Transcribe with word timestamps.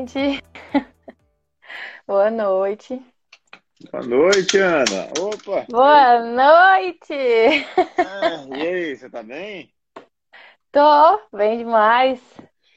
Gente. 0.00 0.42
Boa 2.08 2.30
noite. 2.30 3.02
Boa 3.92 4.02
noite, 4.02 4.56
Ana. 4.56 5.10
Opa! 5.20 5.66
Boa 5.68 6.20
noite! 6.20 7.66
Ah, 7.98 8.46
e 8.56 8.66
aí, 8.66 8.96
você 8.96 9.10
tá 9.10 9.22
bem? 9.22 9.70
Tô, 10.72 11.20
bem 11.36 11.58
demais. 11.58 12.18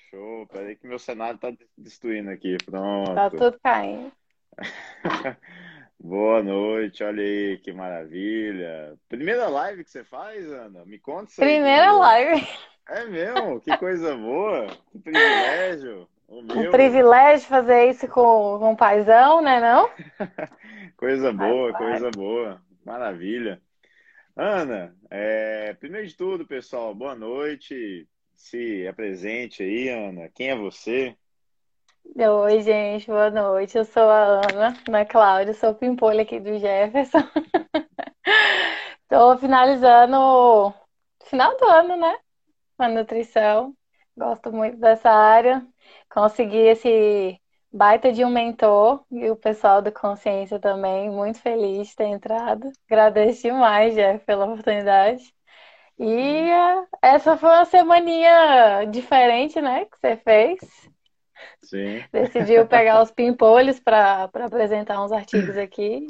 Show, 0.10 0.46
peraí 0.48 0.76
que 0.76 0.86
meu 0.86 1.00
cenário 1.00 1.40
tá 1.40 1.54
destruindo 1.78 2.30
aqui. 2.30 2.58
Pronto. 2.66 3.16
Tá 3.16 3.30
tudo 3.30 3.58
caindo. 3.64 4.12
Boa 5.98 6.44
noite, 6.44 7.06
olha 7.06 7.24
aí 7.24 7.58
que 7.60 7.72
maravilha. 7.72 8.98
Primeira 9.08 9.48
live 9.48 9.86
que 9.86 9.92
você 9.92 10.04
faz, 10.04 10.46
Ana? 10.52 10.84
Me 10.84 11.00
conta 11.00 11.32
isso 11.32 11.42
aí. 11.42 11.54
Primeira 11.54 11.94
live. 11.94 12.46
É 12.90 13.06
mesmo? 13.06 13.62
Que 13.62 13.78
coisa 13.78 14.14
boa. 14.14 14.68
Que 14.92 15.00
privilégio. 15.00 16.06
Um 16.34 16.62
meu. 16.62 16.72
privilégio 16.72 17.48
fazer 17.48 17.92
isso 17.92 18.08
com, 18.08 18.58
com 18.58 18.74
o 18.74 18.78
paizão, 18.78 19.40
né 19.40 19.60
não? 19.60 19.88
Coisa 20.98 21.32
boa, 21.32 21.72
vai. 21.72 21.82
coisa 21.82 22.10
boa. 22.12 22.62
Maravilha. 22.84 23.62
Ana, 24.36 24.96
é, 25.12 25.74
primeiro 25.74 26.08
de 26.08 26.16
tudo, 26.16 26.48
pessoal, 26.48 26.96
boa 26.96 27.14
noite. 27.14 28.08
Se 28.36 28.88
apresente 28.88 29.62
aí, 29.62 29.90
Ana. 29.90 30.30
Quem 30.34 30.50
é 30.50 30.56
você? 30.56 31.16
Oi, 32.16 32.62
gente, 32.62 33.06
boa 33.08 33.30
noite. 33.30 33.78
Eu 33.78 33.86
sou 33.86 34.10
a 34.10 34.42
Ana, 34.50 34.74
Ana 34.88 35.06
Cláudia, 35.06 35.54
sou 35.54 35.76
pimpolha 35.76 36.24
aqui 36.24 36.40
do 36.40 36.58
Jefferson. 36.58 37.20
Tô 39.08 39.38
finalizando 39.38 40.74
final 41.26 41.56
do 41.58 41.66
ano, 41.66 41.98
né? 41.98 42.18
A 42.80 42.88
nutrição. 42.88 43.76
Gosto 44.16 44.52
muito 44.52 44.78
dessa 44.78 45.10
área. 45.10 45.66
Consegui 46.14 46.58
esse 46.58 47.42
baita 47.72 48.12
de 48.12 48.24
um 48.24 48.30
mentor 48.30 49.04
e 49.12 49.32
o 49.32 49.36
pessoal 49.36 49.82
da 49.82 49.92
Consciência 49.92 50.60
também, 50.60 51.10
muito 51.10 51.40
feliz 51.40 51.88
de 51.88 51.96
ter 51.96 52.06
entrado. 52.06 52.72
Agradeço 52.88 53.42
demais, 53.42 53.96
Jeff, 53.96 54.24
pela 54.24 54.46
oportunidade. 54.46 55.34
E 55.98 56.50
essa 57.02 57.36
foi 57.36 57.50
uma 57.50 57.66
semaninha 57.66 58.86
diferente, 58.92 59.60
né, 59.60 59.86
que 59.86 59.98
você 60.00 60.16
fez. 60.18 60.60
Sim. 61.64 62.04
Decidiu 62.12 62.68
pegar 62.68 63.02
os 63.02 63.10
pimpolhos 63.10 63.80
para 63.80 64.28
para 64.28 64.46
apresentar 64.46 65.04
uns 65.04 65.12
artigos 65.12 65.58
aqui, 65.58 66.06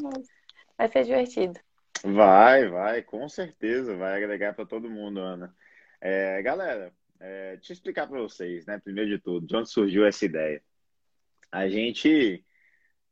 vai 0.78 0.90
ser 0.90 1.06
divertido. 1.06 1.60
Vai, 2.04 2.67
vai, 2.67 3.02
com 3.02 3.30
certeza, 3.30 3.95
vai 3.95 4.17
agregar 4.17 4.54
para 4.54 4.66
todo 4.66 4.90
mundo, 4.90 5.22
Ana. 5.22 5.56
É, 6.02 6.42
galera, 6.42 6.92
é, 7.24 7.56
deixa 7.56 7.72
eu 7.72 7.76
explicar 7.76 8.06
para 8.06 8.22
vocês, 8.22 8.66
né? 8.66 8.78
Primeiro 8.84 9.10
de 9.10 9.18
tudo, 9.18 9.48
de 9.48 9.56
onde 9.56 9.70
surgiu 9.70 10.06
essa 10.06 10.26
ideia. 10.26 10.62
A 11.50 11.70
gente 11.70 12.46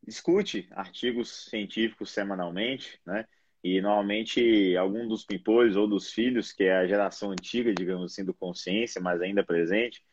discute 0.04 0.68
artigos 0.72 1.46
científicos 1.46 2.12
semanalmente, 2.12 3.00
né? 3.06 3.26
E 3.64 3.80
normalmente 3.80 4.76
algum 4.76 5.08
dos 5.08 5.24
pimpolhos 5.24 5.78
ou 5.78 5.88
dos 5.88 6.12
filhos, 6.12 6.52
que 6.52 6.66
é 6.66 6.76
a 6.76 6.88
geração 6.88 7.32
antiga, 7.32 7.74
digamos 7.74 8.12
assim, 8.12 8.26
do 8.26 8.34
consciência, 8.34 9.00
mas 9.00 9.22
ainda 9.22 9.46
presente, 9.46 10.04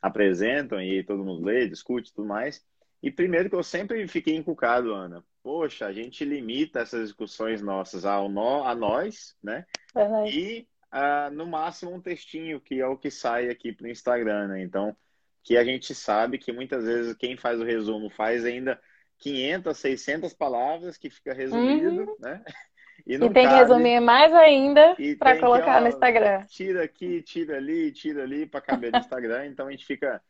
apresentam 0.00 0.80
e 0.80 1.02
todo 1.04 1.24
mundo 1.24 1.44
lê, 1.44 1.68
discute 1.68 2.10
e 2.10 2.14
tudo 2.14 2.28
mais. 2.28 2.64
E 3.02 3.10
primeiro 3.10 3.50
que 3.50 3.56
eu 3.56 3.62
sempre 3.62 4.06
fiquei 4.08 4.34
encucado, 4.34 4.94
Ana. 4.94 5.22
Poxa, 5.42 5.86
a 5.86 5.92
gente 5.92 6.24
limita 6.24 6.80
essas 6.80 7.08
discussões 7.08 7.60
nossas 7.60 8.06
ao 8.06 8.30
nó, 8.30 8.64
a 8.64 8.74
nós, 8.74 9.36
né? 9.42 9.66
Verdade. 9.92 10.38
E 10.38 10.68
ah, 10.92 11.30
no 11.32 11.46
máximo 11.46 11.92
um 11.94 12.02
textinho, 12.02 12.60
que 12.60 12.80
é 12.80 12.86
o 12.86 12.98
que 12.98 13.10
sai 13.10 13.48
aqui 13.50 13.72
pro 13.72 13.88
Instagram, 13.88 14.48
né? 14.48 14.62
Então, 14.62 14.96
que 15.42 15.56
a 15.56 15.64
gente 15.64 15.94
sabe 15.94 16.38
que 16.38 16.52
muitas 16.52 16.84
vezes 16.84 17.16
quem 17.16 17.36
faz 17.36 17.60
o 17.60 17.64
resumo 17.64 18.10
faz 18.10 18.44
ainda 18.44 18.80
500, 19.18 19.78
600 19.78 20.34
palavras 20.34 20.98
que 20.98 21.10
fica 21.10 21.34
resumido, 21.34 22.12
né? 22.20 22.42
E 23.06 23.18
E 23.18 23.30
tem 23.30 23.48
que 23.48 23.56
cabe. 23.56 23.56
resumir 23.56 24.00
mais 24.00 24.32
ainda 24.32 24.96
para 25.18 25.34
tem 25.34 25.40
que, 25.40 25.40
colocar 25.40 25.80
no 25.80 25.86
ó, 25.86 25.88
Instagram. 25.88 26.46
tira 26.46 26.84
aqui, 26.84 27.22
tira 27.22 27.56
ali, 27.56 27.92
tira 27.92 28.22
ali 28.22 28.46
para 28.46 28.60
caber 28.60 28.92
no 28.92 28.98
Instagram. 28.98 29.46
Então 29.46 29.68
a 29.68 29.70
gente 29.72 29.86
fica 29.86 30.22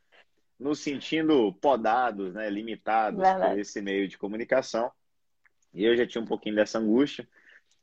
nos 0.58 0.80
sentindo 0.80 1.52
podados, 1.54 2.34
né, 2.34 2.48
limitados 2.50 3.32
por 3.32 3.50
Verdade. 3.50 3.60
esse 3.60 3.82
meio 3.82 4.08
de 4.08 4.18
comunicação. 4.18 4.92
E 5.74 5.84
eu 5.84 5.96
já 5.96 6.06
tinha 6.06 6.22
um 6.22 6.26
pouquinho 6.26 6.54
dessa 6.56 6.78
angústia. 6.78 7.28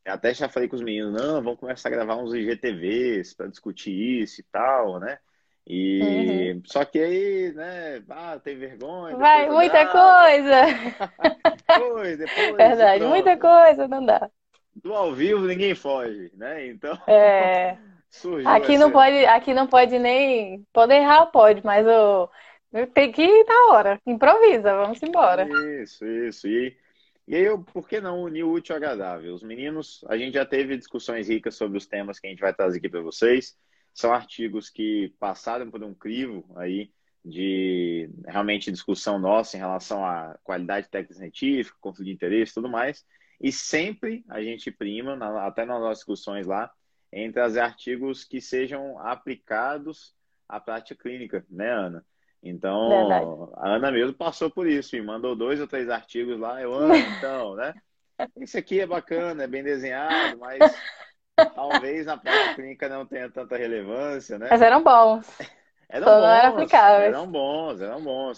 Até 0.10 0.34
já 0.34 0.50
falei 0.50 0.68
com 0.70 0.76
os 0.76 0.82
meninos, 0.82 1.14
não, 1.14 1.42
vamos 1.44 1.60
começar 1.60 1.90
a 1.90 1.92
gravar 1.92 2.16
uns 2.18 2.34
IGTVs 2.34 3.34
para 3.34 3.48
discutir 3.48 3.92
isso 4.24 4.42
e 4.42 4.44
tal, 4.46 5.00
né? 5.00 5.20
E 5.68 6.60
Uhum. 6.60 6.64
só 6.66 6.84
que 6.86 7.00
aí, 7.00 7.54
né, 7.54 8.04
ah, 8.10 8.40
tem 8.40 8.58
vergonha, 8.58 9.16
Vai, 9.18 9.18
depois 9.18 9.50
muita 9.50 9.86
gravo, 9.86 9.88
coisa. 9.88 10.62
depois, 11.44 12.18
depois, 12.18 12.78
Verdade, 12.78 13.06
muita 13.06 13.38
pronto. 13.38 13.38
coisa, 13.38 13.88
não 13.88 14.06
dá. 14.06 14.30
Do 14.76 14.94
ao 14.94 15.14
vivo 15.14 15.46
ninguém 15.46 15.76
foge, 15.76 16.32
né? 16.36 16.68
Então 16.68 16.98
É, 17.08 17.78
aqui 18.44 18.78
não 18.78 18.92
essa 18.92 18.92
pode, 18.92 19.26
aqui 19.26 19.54
não 19.54 19.68
pode 19.68 20.00
nem. 20.00 20.66
Pode 20.74 20.94
errar, 20.94 21.28
pode, 21.28 21.64
mas 21.66 21.86
o, 21.88 22.30
tem 22.94 23.12
que 23.12 23.24
ir 23.24 23.46
na 23.48 23.74
hora. 23.74 24.02
Improvisa, 24.06 24.76
vamos 24.76 25.02
embora. 25.04 25.50
Isso, 25.82 26.06
isso. 26.06 26.48
E, 26.48 26.76
e 27.30 27.36
aí, 27.36 27.44
eu, 27.44 27.64
por 27.64 27.88
que 27.88 28.02
não 28.02 28.24
unir 28.24 28.44
o 28.44 28.52
útil 28.52 28.74
ao 28.74 28.78
agradável? 28.78 29.34
Os 29.36 29.44
meninos, 29.44 30.04
a 30.10 30.18
gente 30.18 30.34
já 30.34 30.46
teve 30.46 30.76
discussões 30.76 31.30
ricas 31.30 31.56
sobre 31.56 31.78
os 31.78 31.86
temas 31.86 32.20
que 32.20 32.26
a 32.28 32.30
gente 32.32 32.40
vai 32.40 32.54
trazer 32.54 32.80
aqui 32.80 32.90
para 32.90 33.02
vocês. 33.02 33.56
São 33.94 34.12
artigos 34.12 34.70
que 34.70 35.14
passaram 35.20 35.70
por 35.70 35.84
um 35.84 35.94
crivo 35.94 36.52
aí 36.58 36.92
de 37.24 38.10
realmente 38.26 38.72
discussão 38.72 39.20
nossa 39.20 39.56
em 39.56 39.60
relação 39.60 40.04
à 40.04 40.40
qualidade 40.44 40.90
técnica 40.90 41.14
científica, 41.14 41.78
conflito 41.80 42.08
de 42.08 42.14
interesse 42.14 42.54
tudo 42.56 42.68
mais. 42.68 43.06
E 43.40 43.52
sempre 43.52 44.26
a 44.28 44.42
gente 44.42 44.72
prima, 44.72 45.16
na- 45.16 45.46
até 45.46 45.66
nas 45.66 45.80
nossas 45.80 46.00
discussões 46.00 46.48
lá, 46.48 46.72
em 47.14 47.32
trazer 47.32 47.60
artigos 47.60 48.24
que 48.24 48.42
sejam 48.42 48.98
aplicados 49.00 50.16
à 50.48 50.60
prática 50.60 51.02
clínica, 51.04 51.46
né, 51.50 51.72
Ana? 51.72 52.06
Então, 52.42 52.88
Verdade. 52.90 53.26
a 53.58 53.70
Ana 53.76 53.92
mesmo 53.92 54.14
passou 54.14 54.50
por 54.50 54.66
isso, 54.68 54.96
me 54.96 55.02
mandou 55.02 55.36
dois 55.36 55.60
ou 55.60 55.68
três 55.68 55.90
artigos 55.90 56.40
lá, 56.40 56.62
eu, 56.62 56.74
Ana, 56.74 56.96
então, 57.18 57.56
né? 57.56 57.74
Esse 58.38 58.58
aqui 58.58 58.80
é 58.80 58.86
bacana, 58.86 59.44
é 59.44 59.48
bem 59.48 59.64
desenhado, 59.64 60.38
mas 60.38 60.60
talvez 61.56 62.06
na 62.06 62.18
prática 62.18 62.56
clínica 62.56 62.88
não 62.90 63.06
tenha 63.06 63.30
tanta 63.30 63.58
relevância, 63.58 64.38
né? 64.40 64.48
Mas 64.50 64.62
eram 64.62 64.84
bons. 64.84 65.28
Eram 65.90 66.08
Só 66.08 66.14
não 66.22 66.28
bons, 66.28 66.46
aplicáveis. 66.54 67.08
eram 67.08 67.28
bons, 67.32 67.82
eram 67.82 68.02
bons. 68.02 68.38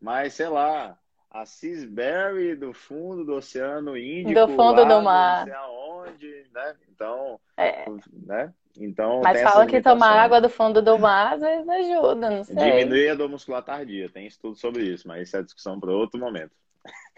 Mas, 0.00 0.34
sei 0.34 0.48
lá, 0.48 0.98
a 1.30 1.46
Cisberry 1.46 2.54
do 2.56 2.74
fundo 2.74 3.24
do 3.24 3.34
Oceano 3.36 3.96
Índico, 3.96 4.46
Do 4.46 4.48
fundo 4.48 4.76
do 4.76 4.86
não 4.86 5.02
mar. 5.02 5.44
sei 5.44 5.52
aonde, 5.54 6.46
né? 6.52 6.76
Então, 6.90 7.40
É. 7.56 7.84
né? 8.26 8.52
Então, 8.78 9.20
Mas 9.22 9.42
falam 9.42 9.66
que 9.66 9.80
tomar 9.80 10.06
limitações. 10.06 10.24
água 10.24 10.40
do 10.40 10.48
fundo 10.48 10.80
do 10.80 10.98
mar 10.98 11.34
às 11.34 11.40
vezes 11.40 11.68
ajuda, 11.68 12.30
não 12.30 12.44
sei. 12.44 12.56
Diminui 12.56 13.08
a 13.08 13.14
dor 13.14 13.28
muscular 13.28 13.62
tardia, 13.62 14.08
tem 14.08 14.26
estudo 14.26 14.56
sobre 14.56 14.84
isso, 14.84 15.06
mas 15.06 15.28
isso 15.28 15.36
é 15.36 15.42
discussão 15.42 15.78
para 15.78 15.90
outro 15.92 16.18
momento. 16.18 16.52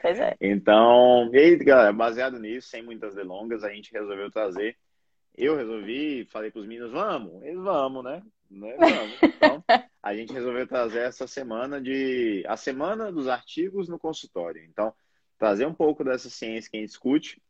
Pois 0.00 0.18
é. 0.18 0.36
Então, 0.40 1.30
e 1.32 1.38
aí, 1.38 1.56
galera, 1.56 1.92
baseado 1.92 2.38
nisso, 2.38 2.68
sem 2.68 2.82
muitas 2.82 3.14
delongas, 3.14 3.62
a 3.62 3.70
gente 3.70 3.92
resolveu 3.92 4.30
trazer. 4.30 4.76
Eu 5.36 5.56
resolvi, 5.56 6.26
falei 6.26 6.50
para 6.50 6.60
os 6.60 6.66
meninos, 6.66 6.92
vamos, 6.92 7.42
eles 7.42 7.60
vamos, 7.60 8.04
né? 8.04 8.22
Né? 8.50 8.76
Vamos. 8.78 9.18
Então, 9.22 9.64
a 10.02 10.14
gente 10.14 10.32
resolveu 10.32 10.66
trazer 10.66 11.00
essa 11.00 11.26
semana 11.26 11.80
de 11.80 12.44
a 12.46 12.56
semana 12.56 13.10
dos 13.10 13.26
artigos 13.26 13.88
no 13.88 13.98
consultório. 13.98 14.62
Então, 14.64 14.92
trazer 15.38 15.66
um 15.66 15.74
pouco 15.74 16.04
dessa 16.04 16.28
ciência 16.30 16.70
que 16.70 16.76
a 16.76 16.80
gente 16.80 16.90
discute, 16.90 17.42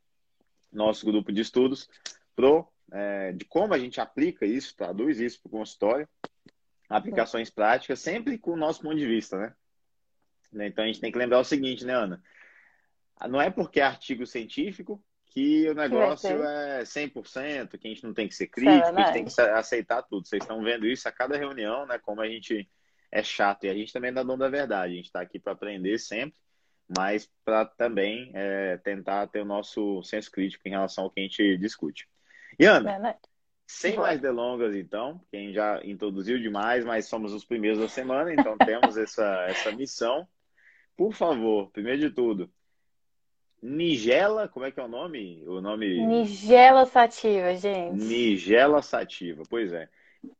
nosso 0.72 1.04
grupo 1.04 1.32
de 1.32 1.40
estudos, 1.40 1.88
pro, 2.34 2.66
é, 2.92 3.32
de 3.32 3.44
como 3.44 3.74
a 3.74 3.78
gente 3.78 4.00
aplica 4.00 4.44
isso, 4.46 4.76
traduz 4.76 5.20
isso 5.20 5.40
para 5.40 5.48
o 5.48 5.52
consultório, 5.52 6.08
aplicações 6.88 7.50
práticas, 7.50 8.00
sempre 8.00 8.38
com 8.38 8.52
o 8.52 8.56
nosso 8.56 8.82
ponto 8.82 8.96
de 8.96 9.06
vista, 9.06 9.38
né? 9.38 9.54
Né? 10.54 10.68
Então 10.68 10.84
a 10.84 10.86
gente 10.86 11.00
tem 11.00 11.12
que 11.12 11.18
lembrar 11.18 11.40
o 11.40 11.44
seguinte, 11.44 11.84
né, 11.84 11.94
Ana? 11.94 12.22
Não 13.28 13.40
é 13.40 13.50
porque 13.50 13.80
é 13.80 13.84
artigo 13.84 14.26
científico 14.26 15.02
que 15.26 15.68
o 15.68 15.74
negócio 15.74 16.44
é 16.44 16.82
100%, 16.82 17.76
que 17.76 17.88
a 17.88 17.90
gente 17.90 18.04
não 18.04 18.14
tem 18.14 18.28
que 18.28 18.34
ser 18.34 18.44
é 18.44 18.46
crítico, 18.46 18.70
a 18.70 18.86
gente 18.86 18.94
verdade. 18.94 19.12
tem 19.12 19.24
que 19.24 19.40
aceitar 19.40 20.02
tudo. 20.02 20.26
Vocês 20.26 20.42
estão 20.42 20.62
vendo 20.62 20.86
isso 20.86 21.08
a 21.08 21.12
cada 21.12 21.36
reunião, 21.36 21.86
né? 21.86 21.98
Como 21.98 22.20
a 22.20 22.28
gente 22.28 22.68
é 23.10 23.22
chato 23.22 23.64
e 23.64 23.68
a 23.68 23.74
gente 23.74 23.92
também 23.92 24.12
dá 24.12 24.22
dono 24.22 24.38
da 24.38 24.48
verdade. 24.48 24.92
A 24.92 24.96
gente 24.96 25.06
está 25.06 25.20
aqui 25.20 25.40
para 25.40 25.52
aprender 25.52 25.98
sempre, 25.98 26.36
mas 26.96 27.28
para 27.44 27.64
também 27.64 28.30
é, 28.34 28.76
tentar 28.78 29.26
ter 29.26 29.40
o 29.40 29.44
nosso 29.44 30.02
senso 30.04 30.30
crítico 30.30 30.68
em 30.68 30.70
relação 30.70 31.04
ao 31.04 31.10
que 31.10 31.20
a 31.20 31.22
gente 31.24 31.58
discute. 31.58 32.08
E 32.58 32.64
Ana, 32.66 32.92
Verdade. 32.92 33.18
sem 33.66 33.96
mais 33.96 34.20
delongas, 34.20 34.74
então, 34.76 35.20
quem 35.30 35.52
já 35.52 35.80
introduziu 35.84 36.38
demais, 36.38 36.84
mas 36.84 37.06
somos 37.08 37.32
os 37.32 37.44
primeiros 37.44 37.78
da 37.78 37.88
semana, 37.88 38.32
então 38.32 38.56
temos 38.58 38.96
essa, 38.96 39.24
essa 39.48 39.72
missão. 39.72 40.26
Por 40.96 41.12
favor, 41.12 41.70
primeiro 41.70 42.00
de 42.00 42.10
tudo, 42.10 42.48
Nigela, 43.62 44.46
como 44.46 44.66
é 44.66 44.70
que 44.70 44.78
é 44.78 44.82
o 44.84 44.88
nome? 44.88 45.42
O 45.46 45.60
nome 45.60 46.06
Nigela 46.06 46.84
sativa, 46.84 47.54
gente. 47.56 47.94
Nigela 47.96 48.82
sativa, 48.82 49.42
pois 49.48 49.72
é. 49.72 49.88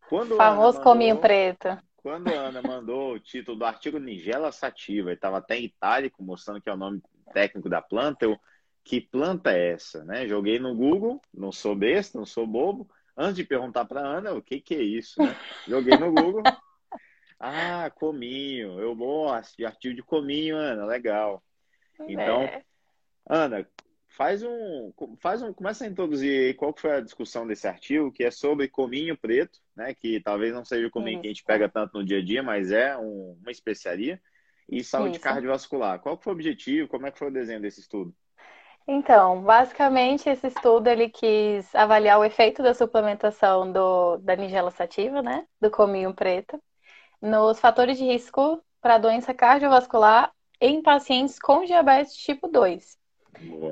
Quando 0.09 0.37
famoso 0.37 0.79
mandou- 0.79 0.83
cominho 0.93 1.17
preto. 1.19 1.77
quando 1.97 2.29
a 2.29 2.33
Ana 2.49 2.61
mandou 2.63 3.15
o 3.15 3.19
título 3.21 3.59
do 3.59 3.65
artigo 3.65 3.99
Nigella 3.99 4.53
sativa, 4.53 5.11
e 5.11 5.15
estava 5.15 5.39
até 5.39 5.57
em 5.57 5.65
itálico, 5.65 6.23
mostrando 6.23 6.61
que 6.61 6.69
é 6.69 6.73
o 6.75 6.77
nome 6.77 7.03
técnico 7.33 7.69
da 7.69 7.81
planta, 7.81 8.27
eu, 8.27 8.39
que 8.85 9.01
planta 9.01 9.51
é 9.53 9.73
essa? 9.73 10.05
Né? 10.05 10.29
Joguei 10.29 10.59
no 10.59 10.75
Google, 10.75 11.21
não 11.33 11.51
sou 11.51 11.75
besta, 11.75 12.19
não 12.19 12.27
sou 12.27 12.47
bobo. 12.47 12.89
Antes 13.17 13.37
de 13.37 13.45
perguntar 13.45 13.87
para 13.87 14.01
Ana, 14.01 14.33
o 14.35 14.43
que, 14.43 14.61
que 14.61 14.75
é 14.75 14.83
isso? 14.83 15.21
Né? 15.23 15.35
Joguei 15.67 15.97
no 15.97 16.13
Google. 16.13 16.43
Ah, 17.47 17.91
cominho. 17.91 18.81
Eu 18.81 18.95
gosto 18.97 19.57
de 19.57 19.67
artigo 19.67 19.95
de 19.95 20.03
cominho, 20.03 20.57
Ana. 20.57 20.87
Legal. 20.87 21.43
Então, 22.09 22.43
é. 22.43 22.65
Ana, 23.29 23.69
faz 24.09 24.43
um, 24.43 24.93
faz 25.21 25.43
um, 25.43 25.53
começa 25.53 25.85
a 25.85 25.89
introduzir 25.89 26.57
qual 26.57 26.73
foi 26.75 26.93
a 26.93 27.01
discussão 27.01 27.47
desse 27.47 27.67
artigo, 27.67 28.11
que 28.11 28.25
é 28.25 28.31
sobre 28.31 28.69
cominho 28.69 29.19
preto, 29.19 29.59
né? 29.77 29.93
Que 29.93 30.21
talvez 30.21 30.55
não 30.55 30.65
seja 30.65 30.87
o 30.87 30.91
cominho 30.91 31.17
Isso. 31.17 31.23
que 31.23 31.27
a 31.27 31.31
gente 31.31 31.45
pega 31.45 31.69
tanto 31.69 31.99
no 31.99 32.05
dia 32.05 32.19
a 32.19 32.25
dia, 32.25 32.43
mas 32.43 32.71
é 32.71 32.97
um, 32.97 33.37
uma 33.41 33.51
especiaria. 33.51 34.23
E 34.67 34.83
saúde 34.83 35.17
Isso. 35.17 35.21
cardiovascular. 35.21 36.01
Qual 36.01 36.19
foi 36.19 36.33
o 36.33 36.37
objetivo? 36.37 36.89
Como 36.89 37.07
é 37.07 37.11
que 37.11 37.19
foi 37.19 37.29
o 37.29 37.33
desenho 37.33 37.61
desse 37.61 37.81
estudo? 37.81 38.15
Então, 38.87 39.43
basicamente, 39.43 40.29
esse 40.29 40.47
estudo 40.49 40.89
ele 40.89 41.09
quis 41.09 41.75
avaliar 41.75 42.19
o 42.19 42.25
efeito 42.25 42.63
da 42.63 42.75
suplementação 42.75 43.71
do, 43.73 44.19
da 44.19 44.37
nigela 44.37 44.71
sativa, 44.71 45.23
né, 45.23 45.47
do 45.61 45.71
cominho 45.71 46.15
preto, 46.15 46.63
nos 47.23 47.61
fatores 47.61 47.99
de 47.99 48.05
risco 48.05 48.63
para 48.81 48.99
doença 48.99 49.35
cardiovascular 49.35 50.33
em 50.61 50.83
pacientes 50.83 51.39
com 51.39 51.65
diabetes 51.65 52.15
tipo 52.17 52.49
2. 52.49 52.99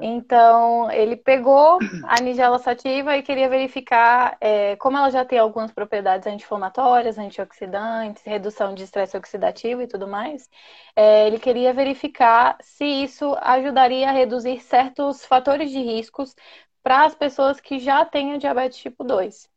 Então, 0.05 0.91
ele 0.91 1.17
pegou 1.17 1.79
a 2.03 2.21
nigela 2.21 2.59
sativa 2.59 3.17
e 3.17 3.23
queria 3.23 3.49
verificar 3.49 4.37
é, 4.41 4.75
como 4.77 4.97
ela 4.97 5.11
já 5.11 5.25
tem 5.25 5.39
algumas 5.39 5.71
propriedades 5.71 6.27
anti-inflamatórias, 6.27 7.19
antioxidantes, 7.19 8.23
redução 8.25 8.75
de 8.75 8.83
estresse 8.83 9.17
oxidativo 9.17 9.83
e 9.83 9.87
tudo 9.87 10.09
mais. 10.09 10.51
É, 10.97 11.27
ele 11.27 11.39
queria 11.39 11.73
verificar 11.73 12.57
se 12.61 12.85
isso 12.85 13.37
ajudaria 13.41 14.09
a 14.09 14.13
reduzir 14.13 14.61
certos 14.61 15.25
fatores 15.25 15.71
de 15.71 15.79
riscos 15.79 16.35
para 16.83 17.05
as 17.05 17.15
pessoas 17.15 17.61
que 17.61 17.79
já 17.79 18.05
têm 18.05 18.39
diabetes 18.39 18.79
tipo 18.79 19.05
2. 19.05 19.49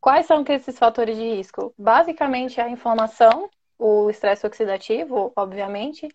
Quais 0.00 0.26
são 0.26 0.44
esses 0.48 0.78
fatores 0.78 1.16
de 1.16 1.22
risco? 1.22 1.74
Basicamente, 1.78 2.60
a 2.60 2.68
inflamação, 2.68 3.48
o 3.78 4.10
estresse 4.10 4.46
oxidativo, 4.46 5.32
obviamente, 5.36 6.08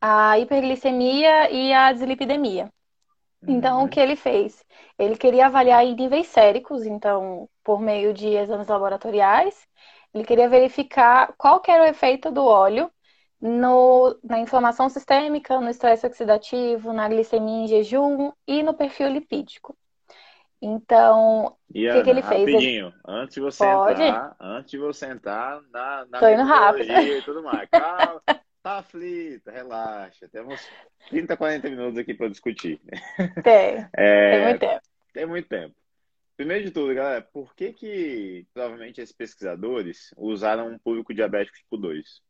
a 0.00 0.38
hiperglicemia 0.38 1.50
e 1.50 1.72
a 1.72 1.92
dislipidemia. 1.92 2.70
Então, 3.46 3.80
uhum. 3.80 3.84
o 3.84 3.88
que 3.88 3.98
ele 3.98 4.16
fez? 4.16 4.64
Ele 4.98 5.16
queria 5.16 5.46
avaliar 5.46 5.84
em 5.84 5.94
níveis 5.94 6.28
séricos, 6.28 6.86
então, 6.86 7.48
por 7.64 7.80
meio 7.80 8.14
de 8.14 8.28
exames 8.28 8.68
laboratoriais, 8.68 9.66
ele 10.14 10.24
queria 10.24 10.48
verificar 10.48 11.34
qual 11.36 11.60
era 11.66 11.82
o 11.82 11.86
efeito 11.86 12.30
do 12.30 12.44
óleo 12.44 12.90
no, 13.40 14.16
na 14.22 14.38
inflamação 14.38 14.88
sistêmica, 14.88 15.60
no 15.60 15.68
estresse 15.68 16.06
oxidativo, 16.06 16.92
na 16.92 17.08
glicemia 17.08 17.64
em 17.64 17.66
jejum 17.66 18.32
e 18.46 18.62
no 18.62 18.74
perfil 18.74 19.08
lipídico. 19.08 19.76
Então, 20.60 21.46
o 21.46 21.56
que, 21.68 22.02
que, 22.04 22.10
ele 22.10 22.22
fez? 22.22 22.48
Rapidinho, 22.48 22.94
antes 23.04 23.34
de 23.34 23.40
você 23.40 23.66
Pode? 23.66 24.02
entrar, 24.02 24.36
antes 24.40 24.70
de 24.70 24.78
você 24.78 25.06
entrar 25.06 25.60
na, 25.72 26.06
na 26.06 26.20
Tô 26.20 26.28
indo 26.28 26.44
rápido. 26.44 26.92
e 26.92 27.22
tudo 27.22 27.42
mais. 27.42 27.68
Calma. 27.68 28.22
Tá 28.62 28.78
aflita, 28.78 29.50
relaxa. 29.50 30.28
Temos 30.28 30.60
30, 31.08 31.36
40 31.36 31.68
minutos 31.68 31.98
aqui 31.98 32.14
para 32.14 32.28
discutir. 32.28 32.80
Tem. 33.42 33.86
É, 33.94 34.30
tem 34.30 34.44
muito 34.44 34.60
tempo. 34.60 34.82
Tem 35.12 35.26
muito 35.26 35.48
tempo. 35.48 35.74
Primeiro 36.36 36.64
de 36.64 36.70
tudo, 36.70 36.94
galera, 36.94 37.22
por 37.22 37.54
que 37.54 37.72
que 37.72 38.46
provavelmente 38.54 39.00
esses 39.00 39.14
pesquisadores 39.14 40.14
usaram 40.16 40.68
um 40.68 40.78
público 40.78 41.12
diabético 41.12 41.58
tipo 41.58 41.76
2? 41.76 42.22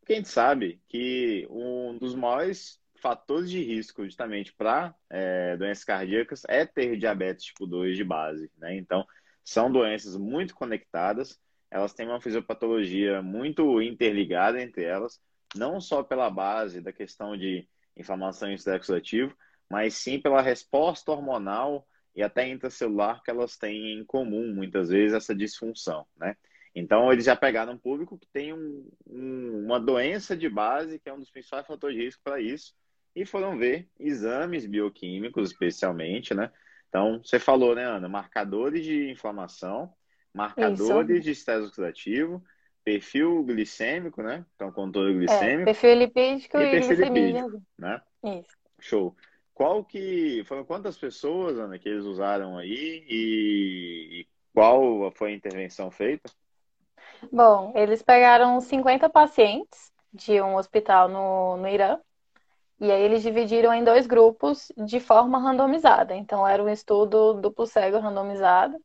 Porque 0.00 0.12
a 0.12 0.16
gente 0.16 0.28
sabe 0.28 0.80
que 0.88 1.46
um 1.50 1.96
dos 1.98 2.14
maiores 2.14 2.80
fatores 3.00 3.50
de 3.50 3.62
risco 3.62 4.04
justamente 4.04 4.52
para 4.52 4.94
é, 5.08 5.56
doenças 5.56 5.84
cardíacas 5.84 6.42
é 6.48 6.64
ter 6.64 6.96
diabetes 6.96 7.46
tipo 7.46 7.66
2 7.66 7.96
de 7.96 8.04
base, 8.04 8.50
né? 8.58 8.76
Então, 8.76 9.06
são 9.42 9.72
doenças 9.72 10.16
muito 10.16 10.54
conectadas, 10.54 11.40
elas 11.70 11.94
têm 11.94 12.06
uma 12.06 12.20
fisiopatologia 12.20 13.22
muito 13.22 13.80
interligada 13.80 14.60
entre 14.62 14.84
elas, 14.84 15.20
não 15.54 15.80
só 15.80 16.02
pela 16.02 16.30
base 16.30 16.80
da 16.80 16.92
questão 16.92 17.36
de 17.36 17.66
inflamação 17.96 18.50
e 18.50 18.54
estresse 18.54 18.78
oxidativo, 18.78 19.36
mas 19.68 19.94
sim 19.94 20.20
pela 20.20 20.42
resposta 20.42 21.10
hormonal 21.12 21.86
e 22.14 22.22
até 22.22 22.48
intracelular 22.48 23.22
que 23.22 23.30
elas 23.30 23.56
têm 23.56 23.98
em 23.98 24.04
comum, 24.04 24.52
muitas 24.52 24.88
vezes, 24.88 25.14
essa 25.14 25.34
disfunção, 25.34 26.06
né? 26.16 26.36
Então, 26.74 27.12
eles 27.12 27.24
já 27.24 27.34
pegaram 27.34 27.72
um 27.72 27.78
público 27.78 28.18
que 28.18 28.28
tem 28.32 28.52
um, 28.52 28.88
um, 29.06 29.64
uma 29.64 29.80
doença 29.80 30.36
de 30.36 30.48
base, 30.48 30.98
que 31.00 31.08
é 31.08 31.12
um 31.12 31.18
dos 31.18 31.30
principais 31.30 31.66
fatores 31.66 31.96
de 31.96 32.04
risco 32.04 32.22
para 32.22 32.40
isso, 32.40 32.74
e 33.14 33.26
foram 33.26 33.58
ver 33.58 33.88
exames 33.98 34.66
bioquímicos, 34.66 35.50
especialmente, 35.50 36.32
né? 36.32 36.50
Então, 36.88 37.20
você 37.24 37.38
falou, 37.38 37.74
né, 37.74 37.84
Ana? 37.84 38.08
Marcadores 38.08 38.84
de 38.84 39.10
inflamação, 39.10 39.92
marcadores 40.32 41.16
isso. 41.16 41.24
de 41.24 41.30
estresse 41.30 41.66
oxidativo, 41.66 42.44
perfil 42.84 43.42
glicêmico, 43.44 44.22
né? 44.22 44.44
Então, 44.54 44.70
controle 44.72 45.12
é, 45.12 45.18
glicêmico. 45.18 45.62
É, 45.62 45.64
perfil 45.64 45.94
lipídico 45.94 46.58
e, 46.58 46.62
e 46.62 46.70
perfil 46.70 47.04
lipídico, 47.04 47.62
né? 47.78 48.00
Isso. 48.24 48.56
Show. 48.78 49.16
Qual 49.54 49.84
que 49.84 50.42
foram 50.46 50.64
quantas 50.64 50.96
pessoas, 50.96 51.58
Ana, 51.58 51.78
que 51.78 51.88
eles 51.88 52.04
usaram 52.04 52.56
aí 52.56 53.04
e, 53.06 54.20
e 54.20 54.26
qual 54.54 55.10
foi 55.12 55.32
a 55.32 55.36
intervenção 55.36 55.90
feita? 55.90 56.30
Bom, 57.30 57.72
eles 57.76 58.02
pegaram 58.02 58.60
50 58.60 59.10
pacientes 59.10 59.92
de 60.12 60.40
um 60.40 60.56
hospital 60.56 61.08
no, 61.08 61.56
no 61.58 61.68
Irã 61.68 61.98
e 62.80 62.90
aí 62.90 63.02
eles 63.02 63.22
dividiram 63.22 63.74
em 63.74 63.84
dois 63.84 64.06
grupos 64.06 64.72
de 64.76 64.98
forma 64.98 65.38
randomizada. 65.38 66.16
Então 66.16 66.48
era 66.48 66.62
um 66.62 66.68
estudo 66.68 67.34
duplo 67.34 67.66
cego 67.66 67.98
randomizado. 67.98 68.76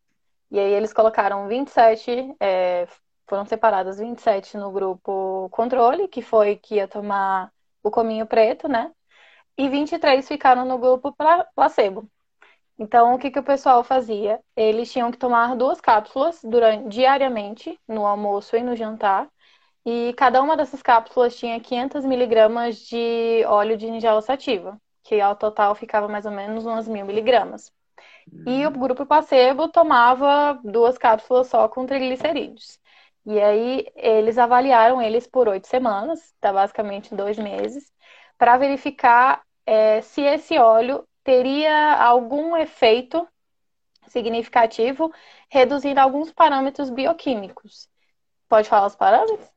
E 0.51 0.59
aí 0.59 0.73
eles 0.73 0.91
colocaram 0.91 1.47
27 1.47 2.35
é, 2.39 2.85
foram 3.27 3.45
separadas 3.45 3.99
27 3.99 4.57
no 4.57 4.71
grupo 4.71 5.49
controle, 5.51 6.07
que 6.07 6.21
foi 6.21 6.55
que 6.57 6.75
ia 6.75 6.87
tomar 6.87 7.51
o 7.83 7.91
cominho 7.91 8.25
preto, 8.25 8.67
né? 8.67 8.91
E 9.57 9.69
23 9.69 10.27
ficaram 10.27 10.65
no 10.65 10.77
grupo 10.77 11.15
placebo. 11.55 12.09
Então, 12.77 13.15
o 13.15 13.19
que, 13.19 13.31
que 13.31 13.39
o 13.39 13.43
pessoal 13.43 13.83
fazia? 13.83 14.41
Eles 14.55 14.91
tinham 14.91 15.11
que 15.11 15.17
tomar 15.17 15.55
duas 15.55 15.79
cápsulas 15.79 16.41
durante, 16.43 16.89
diariamente, 16.89 17.79
no 17.87 18.05
almoço 18.05 18.57
e 18.57 18.63
no 18.63 18.75
jantar. 18.75 19.29
E 19.85 20.13
cada 20.17 20.41
uma 20.41 20.57
dessas 20.57 20.81
cápsulas 20.81 21.35
tinha 21.37 21.59
500 21.59 22.05
miligramas 22.05 22.77
de 22.77 23.43
óleo 23.47 23.77
de 23.77 23.89
nigela 23.89 24.21
sativa, 24.21 24.79
que 25.03 25.21
ao 25.21 25.35
total 25.35 25.75
ficava 25.75 26.07
mais 26.07 26.25
ou 26.25 26.31
menos 26.31 26.65
umas 26.65 26.87
mil 26.87 27.05
miligramas. 27.05 27.71
E 28.45 28.65
o 28.65 28.71
grupo 28.71 29.05
placebo 29.05 29.67
tomava 29.69 30.59
duas 30.63 30.97
cápsulas 30.97 31.47
só 31.47 31.67
com 31.67 31.85
triglicerídeos. 31.85 32.79
E 33.25 33.39
aí 33.41 33.87
eles 33.95 34.37
avaliaram 34.37 35.01
eles 35.01 35.25
por 35.25 35.47
oito 35.47 35.67
semanas, 35.67 36.33
tá 36.39 36.53
basicamente 36.53 37.15
dois 37.15 37.37
meses, 37.37 37.91
para 38.37 38.57
verificar 38.57 39.43
é, 39.65 40.01
se 40.01 40.21
esse 40.21 40.57
óleo 40.59 41.07
teria 41.23 41.95
algum 41.95 42.55
efeito 42.55 43.27
significativo, 44.07 45.11
reduzindo 45.49 45.99
alguns 45.99 46.31
parâmetros 46.31 46.89
bioquímicos. 46.89 47.89
Pode 48.47 48.69
falar 48.69 48.85
os 48.85 48.95
parâmetros? 48.95 49.49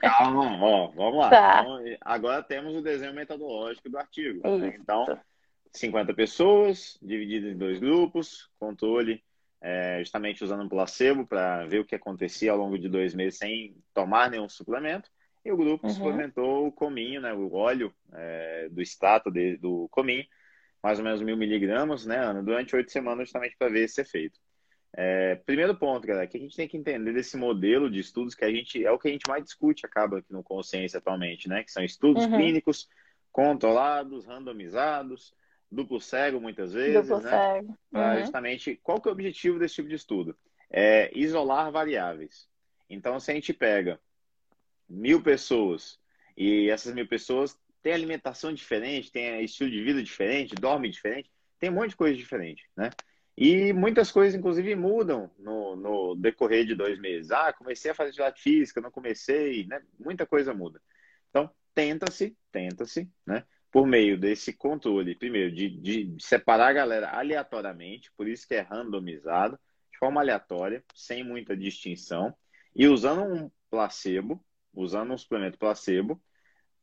Calma, 0.00 0.44
ó, 0.64 0.88
vamos 0.88 1.18
lá. 1.18 1.28
Tá. 1.30 1.60
Então, 1.62 1.98
agora 2.02 2.42
temos 2.42 2.76
o 2.76 2.82
desenho 2.82 3.12
metodológico 3.12 3.90
do 3.90 3.98
artigo. 3.98 4.48
Né? 4.48 4.76
Então, 4.80 5.18
50 5.72 6.14
pessoas, 6.14 6.96
divididas 7.02 7.52
em 7.52 7.58
dois 7.58 7.80
grupos, 7.80 8.48
controle 8.60 9.22
é, 9.60 9.98
justamente 10.00 10.42
usando 10.42 10.62
um 10.62 10.68
placebo 10.68 11.26
para 11.26 11.66
ver 11.66 11.80
o 11.80 11.84
que 11.84 11.94
acontecia 11.94 12.52
ao 12.52 12.58
longo 12.58 12.78
de 12.78 12.88
dois 12.88 13.14
meses 13.14 13.38
sem 13.38 13.76
tomar 13.92 14.30
nenhum 14.30 14.48
suplemento. 14.48 15.10
E 15.44 15.50
o 15.50 15.56
grupo 15.56 15.86
uhum. 15.86 15.92
suplementou 15.92 16.66
o 16.66 16.72
cominho, 16.72 17.20
né, 17.20 17.32
o 17.32 17.52
óleo 17.54 17.94
é, 18.12 18.68
do 18.70 18.82
extrato 18.82 19.30
de, 19.30 19.56
do 19.56 19.88
cominho, 19.90 20.24
mais 20.82 20.98
ou 20.98 21.04
menos 21.04 21.22
mil 21.22 21.36
miligramas, 21.36 22.04
né, 22.04 22.18
Ana, 22.18 22.42
durante 22.42 22.76
oito 22.76 22.92
semanas, 22.92 23.28
justamente 23.28 23.56
para 23.58 23.70
ver 23.70 23.84
esse 23.84 24.00
efeito. 24.00 24.38
É, 24.92 25.36
primeiro 25.46 25.74
ponto, 25.74 26.06
galera, 26.06 26.26
que 26.26 26.36
a 26.36 26.40
gente 26.40 26.56
tem 26.56 26.66
que 26.66 26.76
entender 26.76 27.12
desse 27.12 27.36
modelo 27.36 27.88
de 27.88 28.00
estudos 28.00 28.34
que 28.34 28.44
a 28.44 28.50
gente 28.50 28.84
é 28.84 28.90
o 28.90 28.98
que 28.98 29.08
a 29.08 29.12
gente 29.12 29.28
mais 29.28 29.44
discute, 29.44 29.86
acaba 29.86 30.18
aqui 30.18 30.32
no 30.32 30.42
Consciência 30.42 30.98
atualmente, 30.98 31.48
né? 31.48 31.62
Que 31.62 31.70
são 31.70 31.82
estudos 31.82 32.24
uhum. 32.24 32.36
clínicos 32.36 32.88
controlados, 33.30 34.26
randomizados, 34.26 35.32
duplo 35.70 36.00
cego 36.00 36.40
muitas 36.40 36.72
vezes, 36.72 37.08
duplo 37.08 37.22
né? 37.22 37.30
Cego. 37.30 37.78
Uhum. 37.92 38.20
Justamente, 38.20 38.76
qual 38.82 39.00
que 39.00 39.08
é 39.08 39.10
o 39.10 39.14
objetivo 39.14 39.58
desse 39.58 39.76
tipo 39.76 39.88
de 39.88 39.94
estudo? 39.94 40.36
É 40.70 41.10
isolar 41.16 41.70
variáveis. 41.70 42.48
Então, 42.88 43.20
se 43.20 43.30
a 43.30 43.34
gente 43.34 43.52
pega 43.52 44.00
mil 44.88 45.22
pessoas 45.22 45.98
e 46.36 46.68
essas 46.68 46.94
mil 46.94 47.06
pessoas 47.06 47.56
têm 47.82 47.92
alimentação 47.92 48.52
diferente, 48.52 49.12
têm 49.12 49.42
estilo 49.44 49.70
de 49.70 49.82
vida 49.82 50.02
diferente, 50.02 50.54
dormem 50.54 50.90
diferente, 50.90 51.30
tem 51.58 51.70
um 51.70 51.74
monte 51.74 51.90
de 51.90 51.96
coisa 51.96 52.16
diferente, 52.16 52.68
né? 52.76 52.90
E 53.36 53.72
muitas 53.72 54.10
coisas, 54.12 54.38
inclusive, 54.38 54.74
mudam 54.74 55.30
no, 55.38 55.76
no 55.76 56.14
decorrer 56.14 56.66
de 56.66 56.74
dois 56.74 56.98
meses. 56.98 57.30
Ah, 57.30 57.52
comecei 57.52 57.90
a 57.90 57.94
fazer 57.94 58.10
atividade 58.10 58.42
física, 58.42 58.80
não 58.80 58.90
comecei, 58.90 59.64
né? 59.66 59.80
Muita 59.98 60.26
coisa 60.26 60.52
muda. 60.52 60.80
Então, 61.30 61.50
tenta-se, 61.74 62.36
tenta-se, 62.52 63.08
né? 63.26 63.44
Por 63.70 63.86
meio 63.86 64.18
desse 64.18 64.52
controle, 64.52 65.14
primeiro, 65.14 65.54
de, 65.54 65.68
de 65.68 66.16
separar 66.18 66.68
a 66.68 66.72
galera 66.72 67.10
aleatoriamente, 67.10 68.10
por 68.16 68.26
isso 68.26 68.46
que 68.46 68.54
é 68.54 68.60
randomizado, 68.60 69.58
de 69.92 69.98
forma 69.98 70.20
aleatória, 70.20 70.84
sem 70.94 71.22
muita 71.22 71.56
distinção, 71.56 72.34
e 72.74 72.88
usando 72.88 73.22
um 73.22 73.50
placebo, 73.70 74.44
usando 74.74 75.12
um 75.12 75.18
suplemento 75.18 75.58
placebo, 75.58 76.20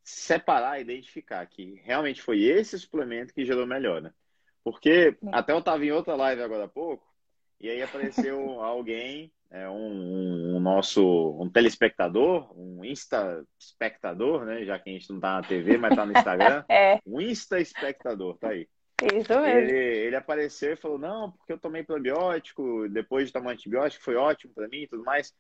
separar, 0.04 0.80
identificar 0.80 1.46
que 1.46 1.82
realmente 1.84 2.22
foi 2.22 2.44
esse 2.44 2.80
suplemento 2.80 3.34
que 3.34 3.46
gerou 3.46 3.68
melhora. 3.68 4.16
Porque 4.64 5.18
até 5.32 5.52
eu 5.52 5.60
estava 5.60 5.86
em 5.86 5.92
outra 5.92 6.16
live 6.16 6.42
agora 6.42 6.66
há 6.66 6.70
pouco, 6.70 7.06
e 7.60 7.70
aí 7.70 7.82
apareceu 7.82 8.40
alguém, 8.64 9.34
é, 9.50 9.70
um, 9.70 10.56
um, 10.56 10.60
nosso 10.60 11.38
um 11.42 11.50
telespectador, 11.50 12.52
um 12.58 12.84
insta-espectador, 12.84 14.46
né? 14.46 14.66
Já 14.66 14.78
que 14.78 14.90
a 14.90 14.94
gente 14.94 15.10
não 15.10 15.18
está 15.18 15.36
na 15.36 15.48
TV, 15.48 15.78
mas 15.78 15.92
está 15.92 16.06
no 16.06 16.12
Instagram. 16.12 16.66
é. 16.70 17.00
Um 17.06 17.22
insta-espectador, 17.22 18.38
tá 18.38 18.50
aí. 18.50 18.68
Isso 19.02 19.40
mesmo. 19.40 19.46
Ele, 19.46 19.78
ele 19.78 20.16
apareceu 20.16 20.74
e 20.74 20.78
falou: 20.78 20.98
Não, 20.98 21.32
porque 21.32 21.54
eu 21.54 21.60
tomei 21.60 21.84
probiótico, 21.84 22.90
depois 22.90 23.28
de 23.28 23.34
tomar 23.34 23.52
antibiótico, 23.52 24.04
foi 24.04 24.16
ótimo 24.16 24.54
para 24.54 24.68
mim 24.68 24.82
e 24.82 24.88
tudo 24.88 25.04
mais. 25.04 25.34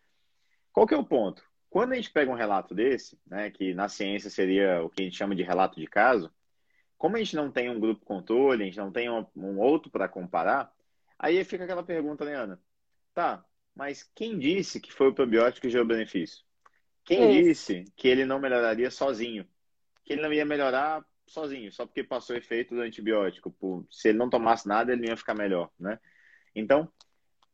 Qual 0.71 0.85
que 0.85 0.93
é 0.93 0.97
o 0.97 1.03
ponto? 1.03 1.43
Quando 1.69 1.93
a 1.93 1.95
gente 1.95 2.11
pega 2.11 2.31
um 2.31 2.35
relato 2.35 2.73
desse, 2.73 3.19
né, 3.25 3.49
que 3.51 3.73
na 3.73 3.89
ciência 3.89 4.29
seria 4.29 4.83
o 4.83 4.89
que 4.89 5.01
a 5.01 5.05
gente 5.05 5.17
chama 5.17 5.35
de 5.35 5.43
relato 5.43 5.79
de 5.79 5.87
caso, 5.87 6.31
como 6.97 7.15
a 7.15 7.19
gente 7.19 7.35
não 7.35 7.51
tem 7.51 7.69
um 7.69 7.79
grupo 7.79 8.05
controle, 8.05 8.63
a 8.63 8.65
gente 8.65 8.77
não 8.77 8.91
tem 8.91 9.09
um, 9.09 9.25
um 9.35 9.59
outro 9.59 9.91
para 9.91 10.07
comparar, 10.07 10.71
aí 11.19 11.43
fica 11.43 11.63
aquela 11.63 11.83
pergunta, 11.83 12.23
né, 12.23 12.35
Ana? 12.35 12.61
Tá, 13.13 13.43
mas 13.77 14.09
quem 14.15 14.39
disse 14.39 14.79
que 14.81 14.91
foi 14.91 15.09
o 15.09 15.13
probiótico 15.13 15.61
que 15.61 15.69
gerou 15.69 15.85
benefício? 15.85 16.43
Quem 17.05 17.43
disse 17.43 17.85
que 17.95 18.07
ele 18.07 18.25
não 18.25 18.39
melhoraria 18.39 18.89
sozinho? 18.89 19.47
Que 20.03 20.13
ele 20.13 20.23
não 20.23 20.33
ia 20.33 20.43
melhorar 20.43 21.05
sozinho, 21.27 21.71
só 21.71 21.85
porque 21.85 22.03
passou 22.03 22.35
efeito 22.35 22.73
do 22.73 22.81
antibiótico. 22.81 23.51
Por, 23.51 23.85
se 23.91 24.09
ele 24.09 24.17
não 24.17 24.29
tomasse 24.29 24.67
nada, 24.67 24.91
ele 24.91 25.01
não 25.01 25.09
ia 25.09 25.15
ficar 25.15 25.35
melhor, 25.35 25.69
né? 25.79 25.99
Então, 26.55 26.91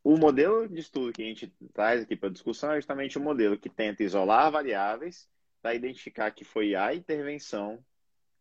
o 0.02 0.16
modelo 0.16 0.66
de 0.66 0.80
estudo 0.80 1.12
que 1.12 1.22
a 1.22 1.26
gente 1.26 1.52
traz 1.72 2.02
aqui 2.02 2.16
para 2.16 2.30
discussão 2.30 2.72
é 2.72 2.76
justamente 2.76 3.18
o 3.18 3.20
um 3.20 3.24
modelo 3.24 3.58
que 3.58 3.68
tenta 3.68 4.02
isolar 4.02 4.50
variáveis 4.50 5.28
para 5.60 5.74
identificar 5.74 6.30
que 6.30 6.44
foi 6.44 6.74
a 6.74 6.94
intervenção 6.94 7.84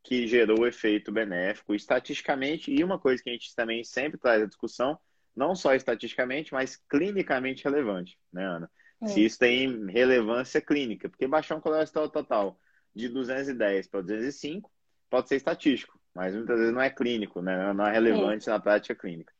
que 0.02 0.26
gerou 0.26 0.62
o 0.62 0.68
efeito 0.68 1.12
benéfico 1.12 1.76
estatisticamente 1.76 2.72
e 2.72 2.84
uma 2.84 3.00
coisa 3.00 3.22
que 3.22 3.30
a 3.30 3.34
gente 3.34 3.54
também 3.56 3.84
sempre 3.84 4.18
traz 4.18 4.42
à 4.42 4.46
discussão, 4.46 4.98
não 5.36 5.56
só 5.56 5.74
estatisticamente, 5.74 6.54
mas 6.54 6.76
clinicamente 6.90 7.64
relevante, 7.64 8.18
né, 8.32 8.46
Ana? 8.46 8.72
É. 9.02 9.08
Se 9.08 9.26
isso 9.26 9.40
tem 9.40 9.86
relevância 9.88 10.62
clínica, 10.62 11.10
porque 11.10 11.28
baixar 11.28 11.56
um 11.56 11.62
colesterol 11.62 12.10
total 12.10 12.60
de 12.96 13.10
210 13.10 13.88
para 13.88 14.02
205 14.02 14.72
pode 15.10 15.28
ser 15.28 15.36
estatístico, 15.36 16.00
mas 16.14 16.36
muitas 16.36 16.58
vezes 16.58 16.74
não 16.74 16.82
é 16.82 16.90
clínico, 16.90 17.42
né? 17.42 17.74
Não 17.74 17.86
é 17.86 17.92
relevante 17.92 18.48
é. 18.50 18.52
na 18.52 18.60
prática 18.60 18.96
clínica. 18.96 19.34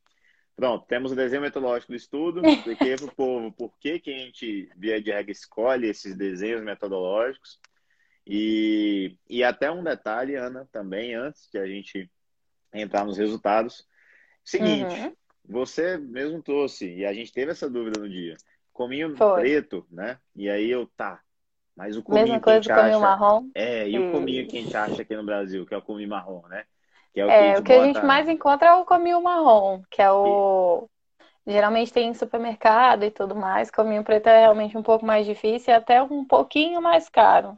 Pronto, 0.56 0.86
temos 0.86 1.12
o 1.12 1.16
desenho 1.16 1.42
metodológico 1.42 1.92
do 1.92 1.96
estudo. 1.96 2.42
Expliquei 2.46 2.96
para 2.96 3.06
o 3.06 3.16
povo 3.16 3.52
por 3.52 3.78
que, 3.80 4.00
que 4.00 4.14
a 4.14 4.18
gente, 4.18 4.70
via 4.76 5.02
de 5.02 5.12
regra, 5.12 5.32
escolhe 5.32 5.88
esses 5.88 6.16
desenhos 6.16 6.64
metodológicos. 6.64 7.60
E, 8.26 9.18
e 9.30 9.44
até 9.44 9.70
um 9.70 9.84
detalhe, 9.84 10.36
Ana, 10.36 10.68
também, 10.72 11.14
antes 11.14 11.50
de 11.52 11.58
a 11.58 11.68
gente 11.68 12.10
entrar 12.74 13.06
nos 13.06 13.18
resultados. 13.18 13.88
Seguinte, 14.44 15.00
uhum. 15.00 15.16
Você 15.48 15.98
mesmo 15.98 16.42
trouxe, 16.42 16.94
e 16.94 17.06
a 17.06 17.14
gente 17.14 17.32
teve 17.32 17.52
essa 17.52 17.70
dúvida 17.70 18.00
no 18.00 18.10
dia, 18.10 18.36
cominho 18.72 19.16
Foi. 19.16 19.42
preto, 19.42 19.86
né? 19.92 20.18
E 20.36 20.50
aí 20.50 20.70
eu, 20.70 20.88
tá, 20.98 21.22
mas 21.76 21.98
o 21.98 22.04
cominho 22.04 22.24
Mesma 22.24 22.40
coisa 22.40 22.62
que 22.62 22.72
a 22.72 22.76
gente 22.84 22.96
acha... 22.96 23.00
marrom? 23.00 23.50
É, 23.56 23.90
e 23.90 23.98
o 23.98 24.12
cominho 24.12 24.48
que 24.48 24.58
a 24.58 24.62
gente 24.62 24.78
acha 24.78 25.02
aqui 25.02 25.16
no 25.16 25.26
Brasil, 25.26 25.66
que 25.66 25.74
é 25.74 25.78
o 25.78 25.82
cominho 25.82 26.10
marrom, 26.10 26.48
né? 26.48 26.66
Que 27.14 27.22
é 27.22 27.26
o 27.26 27.28
que, 27.28 27.34
é, 27.34 27.40
a, 27.40 27.48
gente 27.48 27.60
o 27.60 27.64
que 27.64 27.74
bota... 27.74 27.82
a 27.82 27.86
gente 27.86 28.06
mais 28.06 28.30
encontra 28.30 28.70
é 28.70 28.74
o 28.76 28.86
cominho 28.86 29.22
marrom, 29.22 29.82
que 29.90 30.02
é 30.02 30.12
o. 30.12 30.88
Geralmente 31.46 31.92
tem 31.92 32.10
em 32.10 32.14
supermercado 32.14 33.04
e 33.04 33.12
tudo 33.12 33.36
mais. 33.36 33.70
Cominho 33.70 34.04
preto 34.04 34.28
é 34.28 34.42
realmente 34.42 34.78
um 34.78 34.84
pouco 34.84 35.06
mais 35.06 35.26
difícil 35.26 35.74
e 35.74 35.76
até 35.76 36.02
um 36.02 36.26
pouquinho 36.26 36.82
mais 36.82 37.10
caro. 37.10 37.58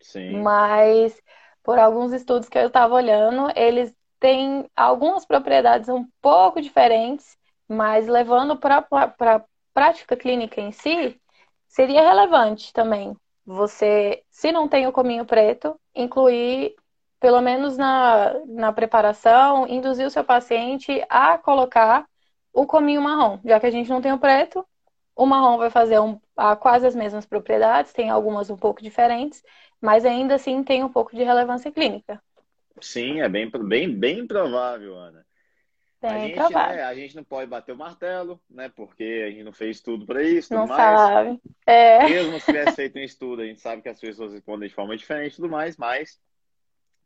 Sim. 0.00 0.40
Mas, 0.40 1.20
por 1.62 1.78
alguns 1.78 2.12
estudos 2.12 2.48
que 2.48 2.56
eu 2.56 2.68
estava 2.68 2.94
olhando, 2.94 3.50
eles 3.56 3.92
têm 4.24 4.64
algumas 4.74 5.26
propriedades 5.26 5.90
um 5.90 6.06
pouco 6.22 6.58
diferentes, 6.58 7.36
mas 7.68 8.08
levando 8.08 8.56
para 8.56 8.78
a 8.78 9.44
prática 9.74 10.16
clínica 10.16 10.62
em 10.62 10.72
si, 10.72 11.20
seria 11.68 12.00
relevante 12.00 12.72
também. 12.72 13.14
Você, 13.44 14.22
se 14.30 14.50
não 14.50 14.66
tem 14.66 14.86
o 14.86 14.92
cominho 14.92 15.26
preto, 15.26 15.78
incluir 15.94 16.74
pelo 17.20 17.42
menos 17.42 17.76
na, 17.76 18.32
na 18.46 18.72
preparação, 18.72 19.68
induzir 19.68 20.06
o 20.06 20.10
seu 20.10 20.24
paciente 20.24 21.04
a 21.10 21.36
colocar 21.36 22.06
o 22.50 22.66
cominho 22.66 23.02
marrom. 23.02 23.38
Já 23.44 23.60
que 23.60 23.66
a 23.66 23.70
gente 23.70 23.90
não 23.90 24.00
tem 24.00 24.12
o 24.14 24.18
preto, 24.18 24.66
o 25.14 25.26
marrom 25.26 25.58
vai 25.58 25.68
fazer 25.68 25.98
um, 26.00 26.18
quase 26.60 26.86
as 26.86 26.94
mesmas 26.94 27.26
propriedades, 27.26 27.92
tem 27.92 28.08
algumas 28.08 28.48
um 28.48 28.56
pouco 28.56 28.82
diferentes, 28.82 29.42
mas 29.82 30.06
ainda 30.06 30.36
assim 30.36 30.64
tem 30.64 30.82
um 30.82 30.88
pouco 30.88 31.14
de 31.14 31.22
relevância 31.22 31.70
clínica. 31.70 32.22
Sim, 32.80 33.20
é 33.20 33.28
bem, 33.28 33.50
bem, 33.50 33.94
bem 33.94 34.26
provável, 34.26 34.96
Ana. 34.96 35.24
Bem 36.00 36.10
a, 36.10 36.18
gente, 36.18 36.34
provável. 36.34 36.76
Né, 36.76 36.82
a 36.82 36.94
gente 36.94 37.16
não 37.16 37.24
pode 37.24 37.48
bater 37.48 37.72
o 37.72 37.78
martelo, 37.78 38.40
né? 38.50 38.68
Porque 38.68 39.24
a 39.26 39.30
gente 39.30 39.44
não 39.44 39.52
fez 39.52 39.80
tudo 39.80 40.04
para 40.04 40.22
isso, 40.22 40.52
não 40.52 40.66
tudo 40.66 40.76
sabe. 40.76 41.28
mais. 41.28 41.40
É. 41.66 42.08
Mesmo 42.08 42.38
se 42.38 42.46
tivesse 42.46 42.76
feito 42.76 42.98
um 42.98 43.02
estudo, 43.02 43.42
a 43.42 43.46
gente 43.46 43.60
sabe 43.60 43.80
que 43.80 43.88
as 43.88 43.98
pessoas 43.98 44.32
respondem 44.32 44.68
de 44.68 44.74
forma 44.74 44.96
diferente 44.96 45.32
e 45.32 45.36
tudo 45.36 45.48
mais, 45.48 45.76
mas 45.76 46.20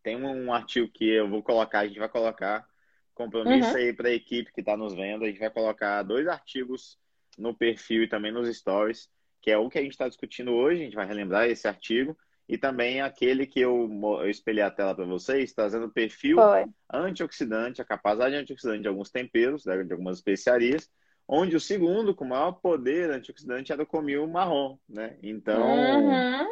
tem 0.02 0.16
um 0.16 0.52
artigo 0.52 0.88
que 0.88 1.08
eu 1.08 1.28
vou 1.28 1.42
colocar, 1.42 1.80
a 1.80 1.86
gente 1.86 1.98
vai 1.98 2.08
colocar 2.08 2.66
compromisso 3.14 3.70
uhum. 3.70 3.76
aí 3.76 3.92
para 3.92 4.08
a 4.08 4.12
equipe 4.12 4.52
que 4.52 4.60
está 4.60 4.76
nos 4.76 4.94
vendo. 4.94 5.24
A 5.24 5.28
gente 5.28 5.40
vai 5.40 5.50
colocar 5.50 6.02
dois 6.02 6.26
artigos 6.26 6.98
no 7.36 7.54
perfil 7.54 8.04
e 8.04 8.08
também 8.08 8.32
nos 8.32 8.48
stories, 8.56 9.08
que 9.40 9.50
é 9.50 9.58
o 9.58 9.68
que 9.68 9.78
a 9.78 9.82
gente 9.82 9.92
está 9.92 10.08
discutindo 10.08 10.52
hoje. 10.52 10.82
A 10.82 10.84
gente 10.84 10.96
vai 10.96 11.06
relembrar 11.06 11.46
esse 11.48 11.68
artigo 11.68 12.16
e 12.48 12.56
também 12.56 13.00
aquele 13.00 13.46
que 13.46 13.60
eu, 13.60 13.88
eu 14.20 14.30
espelhei 14.30 14.62
a 14.62 14.70
tela 14.70 14.94
para 14.94 15.04
vocês, 15.04 15.52
trazendo 15.52 15.90
perfil 15.90 16.38
Foi. 16.38 16.64
antioxidante, 16.92 17.82
a 17.82 17.84
capacidade 17.84 18.34
antioxidante 18.34 18.82
de 18.82 18.88
alguns 18.88 19.10
temperos, 19.10 19.66
né, 19.66 19.82
de 19.84 19.92
algumas 19.92 20.16
especiarias, 20.16 20.90
onde 21.26 21.54
o 21.54 21.60
segundo, 21.60 22.14
com 22.14 22.24
maior 22.24 22.52
poder 22.52 23.10
antioxidante, 23.10 23.70
era 23.70 23.82
o 23.82 23.86
comil 23.86 24.26
marrom, 24.26 24.78
né? 24.88 25.18
Então, 25.22 25.62
uhum. 25.62 26.48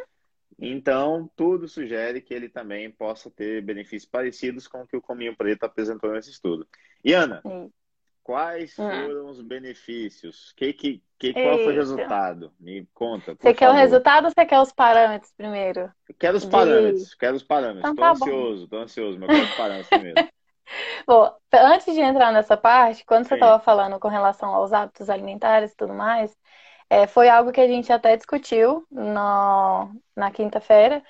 Então, 0.59 1.29
tudo 1.35 1.67
sugere 1.67 2.19
que 2.19 2.33
ele 2.33 2.49
também 2.49 2.89
possa 2.89 3.29
ter 3.29 3.61
benefícios 3.61 4.09
parecidos 4.09 4.67
com 4.67 4.81
o 4.81 4.87
que 4.87 4.97
o 4.97 5.01
cominho 5.01 5.35
preto 5.35 5.63
apresentou 5.63 6.11
nesse 6.11 6.31
estudo. 6.31 6.67
E 7.03 7.13
Ana, 7.13 7.41
Sim. 7.41 7.71
Quais 8.27 8.77
hum. 8.77 8.89
foram 8.89 9.29
os 9.29 9.41
benefícios? 9.41 10.51
Que, 10.51 10.73
que, 10.73 11.01
que, 11.17 11.31
qual 11.31 11.59
foi 11.59 11.71
o 11.71 11.75
resultado? 11.75 12.51
Me 12.59 12.85
conta. 12.93 13.33
Você 13.39 13.53
quer 13.53 13.69
o 13.69 13.73
resultado 13.73 14.25
ou 14.25 14.31
você 14.31 14.45
quer 14.45 14.59
os 14.59 14.73
parâmetros 14.73 15.31
primeiro? 15.31 15.89
Quero 16.19 16.35
os 16.35 16.43
parâmetros, 16.43 17.11
De... 17.11 17.17
quero 17.17 17.37
os 17.37 17.43
parâmetros. 17.43 17.89
Então, 17.89 17.95
tá 17.95 18.11
ansioso, 18.11 18.67
tô 18.67 18.77
ansioso, 18.79 19.17
mas 19.17 19.29
quero 19.29 19.43
os 19.43 19.55
parâmetros 19.55 19.87
primeiro. 19.87 20.29
Bom, 21.07 21.33
antes 21.53 21.93
de 21.93 22.01
entrar 22.01 22.33
nessa 22.33 22.57
parte, 22.57 23.05
quando 23.05 23.25
você 23.25 23.35
estava 23.35 23.63
falando 23.63 23.97
com 23.97 24.09
relação 24.09 24.53
aos 24.53 24.73
hábitos 24.73 25.09
alimentares 25.09 25.71
e 25.71 25.77
tudo 25.77 25.93
mais, 25.93 26.37
é, 26.89 27.07
foi 27.07 27.29
algo 27.29 27.53
que 27.53 27.61
a 27.61 27.67
gente 27.67 27.93
até 27.93 28.17
discutiu 28.17 28.85
no, 28.91 29.89
na 30.13 30.31
quinta-feira, 30.31 31.01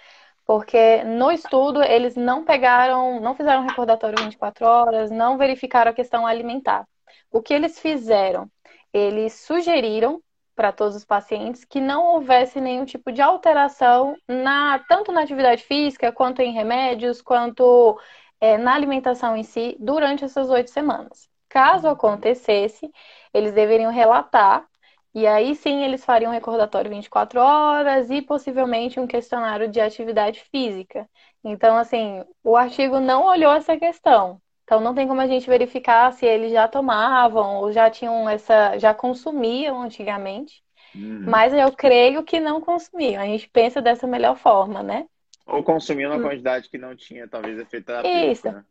porque 0.45 1.03
no 1.03 1.31
estudo 1.31 1.81
eles 1.81 2.15
não 2.15 2.45
pegaram, 2.45 3.19
não 3.19 3.33
fizeram 3.33 3.65
recordatório 3.65 4.23
24 4.23 4.63
horas, 4.63 5.09
não 5.09 5.35
verificaram 5.35 5.89
a 5.89 5.95
questão 5.95 6.27
alimentar. 6.27 6.87
O 7.31 7.41
que 7.41 7.53
eles 7.53 7.79
fizeram? 7.79 8.49
Eles 8.93 9.33
sugeriram 9.33 10.21
para 10.55 10.71
todos 10.71 10.95
os 10.95 11.05
pacientes 11.05 11.63
que 11.63 11.79
não 11.79 12.03
houvesse 12.15 12.59
nenhum 12.59 12.83
tipo 12.85 13.11
de 13.11 13.21
alteração 13.21 14.15
na 14.27 14.79
tanto 14.89 15.11
na 15.11 15.21
atividade 15.21 15.63
física 15.63 16.11
quanto 16.11 16.41
em 16.41 16.51
remédios 16.51 17.21
quanto 17.21 17.99
é, 18.41 18.57
na 18.57 18.73
alimentação 18.73 19.37
em 19.37 19.43
si 19.43 19.77
durante 19.79 20.25
essas 20.25 20.49
oito 20.49 20.71
semanas. 20.71 21.29
Caso 21.49 21.87
acontecesse, 21.87 22.91
eles 23.33 23.53
deveriam 23.53 23.91
relatar 23.91 24.67
e 25.13 25.25
aí 25.25 25.55
sim 25.55 25.83
eles 25.83 26.05
fariam 26.05 26.31
um 26.31 26.33
recordatório 26.33 26.91
24 26.91 27.39
horas 27.39 28.09
e 28.11 28.21
possivelmente 28.21 28.99
um 28.99 29.07
questionário 29.07 29.67
de 29.67 29.79
atividade 29.79 30.41
física. 30.51 31.09
Então, 31.43 31.77
assim, 31.77 32.23
o 32.43 32.55
artigo 32.55 32.99
não 32.99 33.25
olhou 33.25 33.51
essa 33.53 33.77
questão. 33.77 34.41
Então 34.67 34.81
não 34.81 34.93
tem 34.93 35.07
como 35.07 35.21
a 35.21 35.27
gente 35.27 35.49
verificar 35.49 36.11
se 36.11 36.25
eles 36.25 36.51
já 36.51 36.67
tomavam 36.67 37.55
ou 37.55 37.71
já 37.71 37.89
tinham 37.89 38.27
essa, 38.29 38.77
já 38.77 38.93
consumiam 38.93 39.81
antigamente. 39.81 40.61
Uhum. 40.93 41.23
Mas 41.25 41.53
eu 41.53 41.71
creio 41.71 42.21
que 42.21 42.37
não 42.37 42.59
consumiam. 42.59 43.23
A 43.23 43.25
gente 43.25 43.47
pensa 43.47 43.81
dessa 43.81 44.05
melhor 44.05 44.35
forma, 44.35 44.83
né? 44.83 45.05
Ou 45.45 45.63
consumiam 45.63 46.09
na 46.09 46.17
hum. 46.17 46.29
quantidade 46.29 46.69
que 46.69 46.77
não 46.77 46.93
tinha, 46.97 47.29
talvez, 47.29 47.57
efeito 47.57 47.85
terapêutico, 47.85 48.29
Isso. 48.29 48.51
Né? 48.51 48.65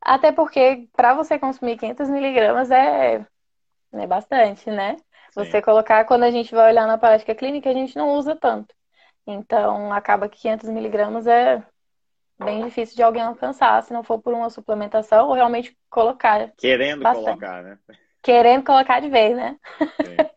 Até 0.00 0.32
porque, 0.32 0.88
para 0.96 1.14
você 1.14 1.38
consumir 1.38 1.78
500 1.78 2.10
miligramas, 2.10 2.68
é 2.72 3.24
É 3.92 4.06
bastante, 4.06 4.68
né? 4.68 4.96
Sim. 4.96 5.44
Você 5.44 5.62
colocar, 5.62 6.04
quando 6.06 6.24
a 6.24 6.30
gente 6.32 6.52
vai 6.52 6.72
olhar 6.72 6.88
na 6.88 6.98
prática 6.98 7.36
clínica, 7.36 7.70
a 7.70 7.72
gente 7.72 7.96
não 7.96 8.14
usa 8.14 8.34
tanto. 8.34 8.74
Então, 9.24 9.92
acaba 9.92 10.28
que 10.28 10.40
500 10.40 10.68
miligramas 10.70 11.28
é 11.28 11.62
bem 12.38 12.64
difícil 12.64 12.96
de 12.96 13.02
alguém 13.02 13.22
alcançar, 13.22 13.82
se 13.82 13.92
não 13.92 14.02
for 14.02 14.20
por 14.20 14.34
uma 14.34 14.50
suplementação 14.50 15.28
ou 15.28 15.34
realmente 15.34 15.76
colocar. 15.90 16.52
Querendo 16.56 17.02
bastante. 17.02 17.24
colocar, 17.24 17.62
né? 17.62 17.78
Querendo 18.22 18.64
colocar 18.64 19.00
de 19.00 19.08
vez, 19.08 19.36
né? 19.36 19.56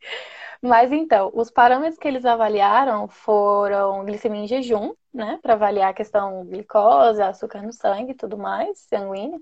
Mas 0.61 0.91
então, 0.91 1.31
os 1.33 1.49
parâmetros 1.49 1.97
que 1.97 2.07
eles 2.07 2.25
avaliaram 2.25 3.07
foram 3.07 4.03
glicemia 4.05 4.43
em 4.43 4.47
jejum, 4.47 4.93
né? 5.13 5.39
Para 5.41 5.53
avaliar 5.53 5.89
a 5.89 5.93
questão 5.93 6.45
glicose, 6.45 7.21
açúcar 7.21 7.61
no 7.61 7.71
sangue 7.71 8.11
e 8.11 8.15
tudo 8.15 8.37
mais, 8.37 8.79
sanguíneo. 8.79 9.41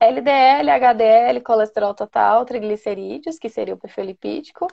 LDL, 0.00 0.70
HDL, 0.70 1.40
colesterol 1.42 1.94
total, 1.94 2.44
triglicerídeos, 2.44 3.38
que 3.38 3.48
seria 3.48 3.74
o 3.74 3.78
perfil 3.78 4.04
lipídico. 4.04 4.66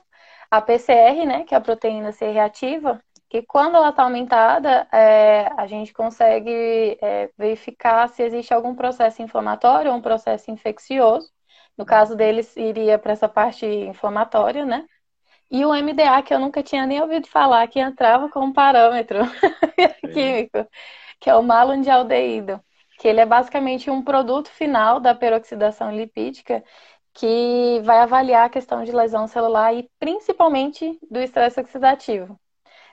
A 0.50 0.62
PCR, 0.62 1.26
né? 1.26 1.44
Que 1.44 1.54
é 1.54 1.58
a 1.58 1.62
proteína 1.62 2.12
C 2.12 2.32
reativa, 2.32 3.02
que 3.34 3.42
quando 3.42 3.76
ela 3.78 3.90
está 3.90 4.04
aumentada, 4.04 4.88
é, 4.92 5.48
a 5.58 5.66
gente 5.66 5.92
consegue 5.92 6.52
é, 7.02 7.32
verificar 7.36 8.08
se 8.08 8.22
existe 8.22 8.54
algum 8.54 8.76
processo 8.76 9.24
inflamatório 9.24 9.90
ou 9.92 9.98
um 9.98 10.02
processo 10.04 10.52
infeccioso. 10.52 11.32
No 11.76 11.84
caso 11.84 12.16
deles, 12.16 12.56
iria 12.56 13.00
para 13.00 13.14
essa 13.14 13.28
parte 13.28 13.66
inflamatória, 13.66 14.64
né? 14.66 14.86
E 15.52 15.66
o 15.66 15.74
MDA, 15.74 16.22
que 16.24 16.34
eu 16.34 16.40
nunca 16.40 16.64
tinha 16.64 16.86
nem 16.86 17.02
ouvido 17.02 17.28
falar, 17.28 17.68
que 17.68 17.80
entrava 17.80 18.30
como 18.30 18.54
parâmetro 18.54 19.20
químico, 20.14 20.68
que 21.20 21.30
é 21.30 21.36
o 21.36 21.44
malondialdeído, 21.44 22.62
que 23.00 23.08
ele 23.08 23.22
é 23.22 23.26
basicamente 23.26 23.90
um 23.90 24.04
produto 24.04 24.50
final 24.50 25.00
da 25.00 25.16
peroxidação 25.16 25.96
lipídica 25.96 26.64
que 27.14 27.82
vai 27.84 28.00
avaliar 28.00 28.46
a 28.46 28.50
questão 28.50 28.84
de 28.84 28.92
lesão 28.92 29.28
celular 29.28 29.74
e 29.74 29.90
principalmente 30.00 31.00
do 31.10 31.20
estresse 31.20 31.60
oxidativo. 31.60 32.40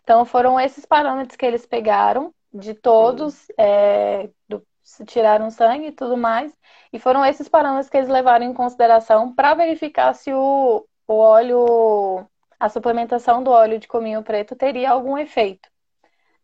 Então, 0.03 0.25
foram 0.25 0.59
esses 0.59 0.85
parâmetros 0.85 1.37
que 1.37 1.47
eles 1.47 1.67
pegaram 1.67 2.35
de 2.53 2.75
todos, 2.75 3.47
é, 3.57 4.29
do, 4.49 4.65
tiraram 5.07 5.51
sangue 5.51 5.89
e 5.89 5.93
tudo 5.93 6.17
mais, 6.17 6.53
e 6.93 6.99
foram 6.99 7.25
esses 7.25 7.49
parâmetros 7.49 7.89
que 7.89 7.97
eles 7.97 8.09
levaram 8.09 8.45
em 8.45 8.55
consideração 8.55 9.35
para 9.35 9.55
verificar 9.55 10.15
se 10.15 10.33
o, 10.33 10.85
o 11.07 11.15
óleo, 11.15 12.27
a 12.59 12.69
suplementação 12.69 13.43
do 13.43 13.51
óleo 13.51 13.79
de 13.79 13.87
cominho 13.87 14.23
preto 14.23 14.57
teria 14.57 14.91
algum 14.91 15.17
efeito, 15.17 15.69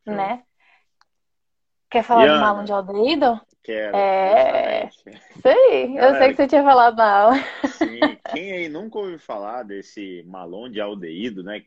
Sim. 0.04 0.14
né? 0.14 0.42
Quer 1.90 2.02
falar 2.02 2.26
Iana, 2.26 2.38
do 2.38 2.40
malum 2.40 2.64
de 2.64 2.72
aldeído? 2.72 3.40
Quero. 3.62 3.96
É. 3.96 4.88
Sei, 5.40 5.94
Galera, 5.94 6.14
eu 6.14 6.18
sei 6.18 6.28
que 6.28 6.36
você 6.36 6.46
tinha 6.48 6.62
falado 6.62 6.96
na 6.96 7.18
aula. 7.18 7.36
Sim, 7.68 8.18
quem 8.32 8.52
aí 8.52 8.68
nunca 8.68 8.98
ouviu 8.98 9.18
falar 9.18 9.62
desse 9.62 10.22
malon 10.26 10.68
de 10.68 10.80
aldeído, 10.80 11.42
né? 11.42 11.62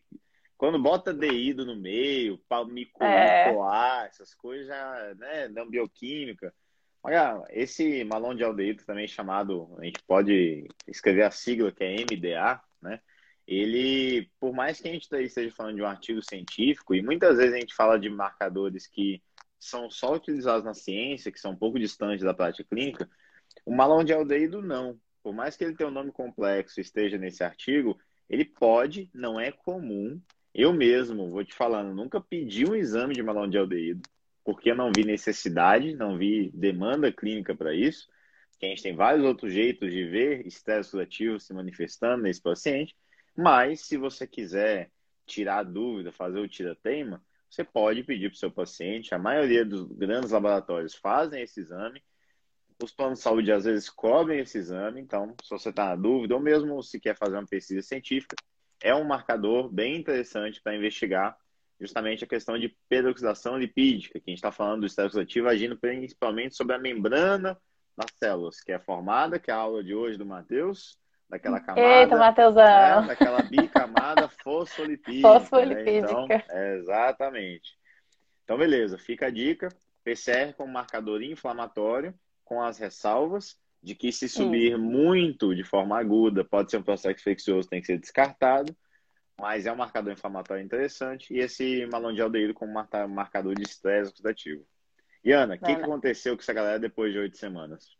Quando 0.60 0.78
bota 0.78 1.14
deído 1.14 1.66
no 1.66 1.74
meio, 1.74 2.38
palmicoar, 2.50 4.04
é. 4.04 4.08
essas 4.08 4.36
coisas 4.36 4.68
já, 4.68 5.16
né, 5.16 5.48
não 5.48 5.70
bioquímica. 5.70 6.54
Olha, 7.02 7.42
esse 7.52 8.04
malão 8.04 8.36
de 8.36 8.44
aldeído 8.44 8.84
também 8.84 9.08
chamado, 9.08 9.74
a 9.80 9.86
gente 9.86 10.04
pode 10.06 10.68
escrever 10.86 11.24
a 11.24 11.32
sigla 11.32 11.72
que 11.72 11.82
é 11.82 11.96
MDA, 12.02 12.62
né? 12.82 13.00
Ele, 13.48 14.30
por 14.38 14.54
mais 14.54 14.82
que 14.82 14.90
a 14.90 14.92
gente 14.92 15.08
esteja 15.10 15.56
falando 15.56 15.78
de 15.78 15.82
um 15.82 15.88
artigo 15.88 16.22
científico, 16.22 16.94
e 16.94 17.02
muitas 17.02 17.38
vezes 17.38 17.54
a 17.54 17.60
gente 17.62 17.74
fala 17.74 17.98
de 17.98 18.10
marcadores 18.10 18.86
que 18.86 19.24
são 19.58 19.90
só 19.90 20.14
utilizados 20.14 20.66
na 20.66 20.74
ciência, 20.74 21.32
que 21.32 21.40
são 21.40 21.52
um 21.52 21.58
pouco 21.58 21.80
distantes 21.80 22.26
da 22.26 22.34
prática 22.34 22.68
clínica, 22.70 23.10
o 23.66 23.74
malão 23.74 24.04
de 24.04 24.12
aldeído 24.12 24.62
não. 24.62 25.00
Por 25.24 25.34
mais 25.34 25.56
que 25.56 25.64
ele 25.64 25.74
tenha 25.74 25.88
um 25.88 25.94
nome 25.94 26.12
complexo 26.12 26.82
e 26.82 26.84
esteja 26.84 27.18
nesse 27.18 27.46
artigo, 27.46 27.98
ele 28.30 28.44
pode, 28.44 29.10
não 29.14 29.40
é 29.40 29.54
comum, 29.54 30.22
eu 30.62 30.74
mesmo, 30.74 31.30
vou 31.30 31.44
te 31.44 31.54
falando, 31.54 31.96
nunca 31.96 32.20
pedi 32.20 32.66
um 32.70 32.76
exame 32.76 33.14
de 33.14 33.24
malão 33.24 33.50
de 33.50 33.58
aldeído, 33.58 34.02
porque 34.44 34.74
não 34.74 34.92
vi 34.96 35.06
necessidade, 35.06 35.96
não 35.96 36.18
vi 36.18 36.52
demanda 36.54 37.12
clínica 37.12 37.56
para 37.56 37.74
isso. 37.74 38.08
Que 38.60 38.66
a 38.66 38.70
gente 38.70 38.84
tem 38.84 38.94
vários 38.94 39.24
outros 39.24 39.54
jeitos 39.54 39.90
de 39.90 40.04
ver 40.04 40.46
estresse 40.46 40.90
oxidativo 40.90 41.40
se 41.40 41.54
manifestando 41.54 42.24
nesse 42.24 42.42
paciente. 42.42 42.94
Mas, 43.38 43.86
se 43.86 43.96
você 43.96 44.28
quiser 44.28 44.92
tirar 45.26 45.60
a 45.60 45.64
dúvida, 45.64 46.12
fazer 46.12 46.40
o 46.40 46.48
tira-teima, 46.48 47.24
você 47.50 47.64
pode 47.64 48.04
pedir 48.04 48.30
para 48.30 48.36
o 48.36 48.40
seu 48.40 48.52
paciente. 48.52 49.16
A 49.16 49.18
maioria 49.18 49.64
dos 49.64 49.84
grandes 49.84 50.32
laboratórios 50.32 50.94
fazem 50.94 51.42
esse 51.42 51.62
exame. 51.62 52.04
Os 52.84 52.92
planos 52.92 53.20
de 53.20 53.24
saúde 53.24 53.52
às 53.52 53.64
vezes 53.64 53.90
cobrem 53.90 54.40
esse 54.42 54.58
exame. 54.58 55.00
Então, 55.00 55.34
se 55.42 55.50
você 55.50 55.70
está 55.70 55.86
na 55.86 55.96
dúvida, 55.96 56.36
ou 56.36 56.42
mesmo 56.42 56.84
se 56.84 57.00
quer 57.00 57.16
fazer 57.16 57.38
uma 57.38 57.48
pesquisa 57.48 57.82
científica, 57.82 58.36
é 58.82 58.94
um 58.94 59.04
marcador 59.04 59.70
bem 59.70 59.96
interessante 59.96 60.62
para 60.62 60.76
investigar 60.76 61.38
justamente 61.80 62.24
a 62.24 62.28
questão 62.28 62.58
de 62.58 62.76
peroxidação 62.90 63.58
lipídica, 63.58 64.20
que 64.20 64.24
a 64.28 64.32
gente 64.32 64.40
está 64.40 64.52
falando 64.52 64.82
do 64.82 64.86
estresse 64.86 65.08
oxidativo 65.08 65.48
agindo 65.48 65.78
principalmente 65.78 66.56
sobre 66.56 66.76
a 66.76 66.80
membrana 66.80 67.58
das 67.96 68.12
células, 68.18 68.60
que 68.62 68.72
é 68.72 68.80
formada, 68.80 69.40
que 69.40 69.50
é 69.50 69.54
a 69.54 69.58
aula 69.58 69.84
de 69.84 69.96
hoje 69.96 70.18
do 70.18 70.26
Matheus, 70.26 70.98
daquela 71.30 71.60
camada. 71.60 71.82
Eita, 71.82 72.18
Matheusão! 72.18 73.02
Né, 73.02 73.08
daquela 73.08 73.42
bicamada 73.44 74.28
fosfolipídica. 74.44 75.28
Fosfolipídica. 75.40 76.14
Né? 76.14 76.26
Então, 76.26 76.28
é, 76.50 76.78
exatamente. 76.78 77.78
Então, 78.44 78.58
beleza, 78.58 78.98
fica 78.98 79.28
a 79.28 79.30
dica. 79.30 79.70
PCR 80.04 80.54
como 80.56 80.74
marcador 80.74 81.22
inflamatório, 81.22 82.14
com 82.44 82.62
as 82.62 82.78
ressalvas 82.78 83.56
de 83.82 83.96
que 83.96 84.12
se 84.12 84.28
subir 84.28 84.76
Sim. 84.76 84.82
muito 84.82 85.56
de 85.56 85.64
forma 85.64 85.98
aguda, 85.98 86.44
pode 86.44 86.70
ser 86.70 86.78
um 86.78 86.84
processo 86.84 87.20
infeccioso, 87.20 87.70
tem 87.70 87.80
que 87.80 87.88
ser 87.88 87.98
descartado, 87.98 88.76
mas 89.40 89.66
é 89.66 89.72
um 89.72 89.78
marcador 89.78 90.14
inflamatório 90.14 90.64
interessante, 90.64 91.34
e 91.34 91.40
esse 91.40 91.86
malão 91.88 92.14
de 92.14 92.22
aldeído 92.22 92.54
como 92.54 92.74
marcador 93.10 93.56
de 93.56 93.64
estresse 93.64 94.12
oxidativo. 94.12 94.66
E 95.24 95.32
Ana, 95.32 95.56
o 95.56 95.58
que, 95.58 95.76
que 95.76 95.82
aconteceu 95.82 96.36
com 96.36 96.42
essa 96.42 96.54
galera 96.54 96.80
depois 96.80 97.12
de 97.14 97.20
oito 97.20 97.38
semanas? 97.38 97.98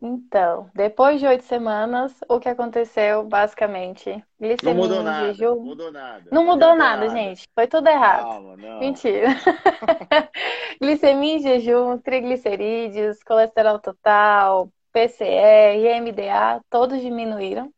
Então, 0.00 0.70
depois 0.74 1.18
de 1.18 1.26
oito 1.26 1.42
semanas, 1.42 2.14
o 2.28 2.38
que 2.38 2.48
aconteceu, 2.48 3.24
basicamente, 3.24 4.24
glicemia 4.38 4.74
não 4.74 4.74
mudou 4.74 5.02
nada, 5.02 5.26
jejum... 5.32 5.56
Não 5.56 5.64
mudou 5.64 5.92
nada. 5.92 6.30
Não 6.30 6.44
mudou 6.44 6.76
nada, 6.76 7.06
nada, 7.06 7.08
gente. 7.08 7.48
Foi 7.52 7.66
tudo 7.66 7.88
errado. 7.88 8.22
Calma, 8.22 8.56
não. 8.56 8.78
Mentira. 8.78 9.26
glicemia 10.80 11.34
em 11.34 11.42
jejum, 11.42 11.98
triglicerídeos, 11.98 13.22
colesterol 13.24 13.80
total, 13.80 14.70
PCR 14.92 15.78
e 15.78 15.88
MDA 15.88 16.60
todos 16.70 17.00
diminuíram 17.00 17.72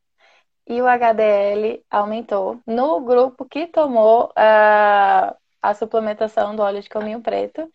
e 0.66 0.80
o 0.80 0.86
HDL 0.86 1.84
aumentou 1.90 2.60
no 2.66 3.00
grupo 3.00 3.44
que 3.44 3.66
tomou 3.66 4.32
a, 4.36 5.36
a 5.60 5.74
suplementação 5.74 6.54
do 6.54 6.62
óleo 6.62 6.80
de 6.82 6.88
caminho 6.88 7.20
preto. 7.20 7.68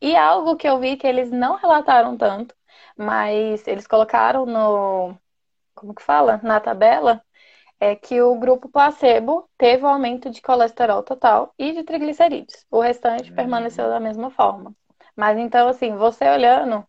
E 0.00 0.16
algo 0.16 0.56
que 0.56 0.68
eu 0.68 0.78
vi 0.80 0.96
que 0.96 1.06
eles 1.06 1.30
não 1.30 1.56
relataram 1.56 2.16
tanto, 2.16 2.54
mas 2.96 3.66
eles 3.68 3.86
colocaram 3.86 4.46
no. 4.46 5.16
Como 5.74 5.94
que 5.94 6.02
fala? 6.02 6.40
Na 6.42 6.60
tabela, 6.60 7.22
é 7.80 7.94
que 7.96 8.20
o 8.22 8.36
grupo 8.38 8.68
placebo 8.68 9.48
teve 9.58 9.84
um 9.84 9.88
aumento 9.88 10.30
de 10.30 10.42
colesterol 10.42 11.02
total 11.02 11.54
e 11.58 11.72
de 11.72 11.84
triglicerídeos. 11.84 12.66
O 12.70 12.80
restante 12.80 13.32
permaneceu 13.32 13.88
da 13.88 14.00
mesma 14.00 14.30
forma. 14.30 14.74
Mas 15.16 15.38
então, 15.38 15.68
assim, 15.68 15.94
você 15.96 16.28
olhando, 16.30 16.86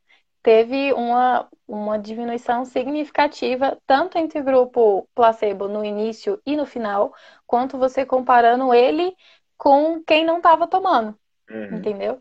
teve 0.50 0.92
uma, 0.94 1.48
uma 1.68 2.00
diminuição 2.00 2.66
significativa, 2.66 3.78
tanto 3.86 4.18
entre 4.18 4.40
o 4.40 4.44
grupo 4.44 5.08
placebo 5.14 5.68
no 5.68 5.86
início 5.86 6.42
e 6.44 6.58
no 6.58 6.66
final, 6.66 7.14
quanto 7.46 7.78
você 7.78 8.04
comparando 8.04 8.74
ele 8.74 9.16
com 9.56 10.02
quem 10.04 10.26
não 10.26 10.38
estava 10.38 10.66
tomando. 10.66 11.16
Uhum. 11.48 11.78
Entendeu? 11.78 12.20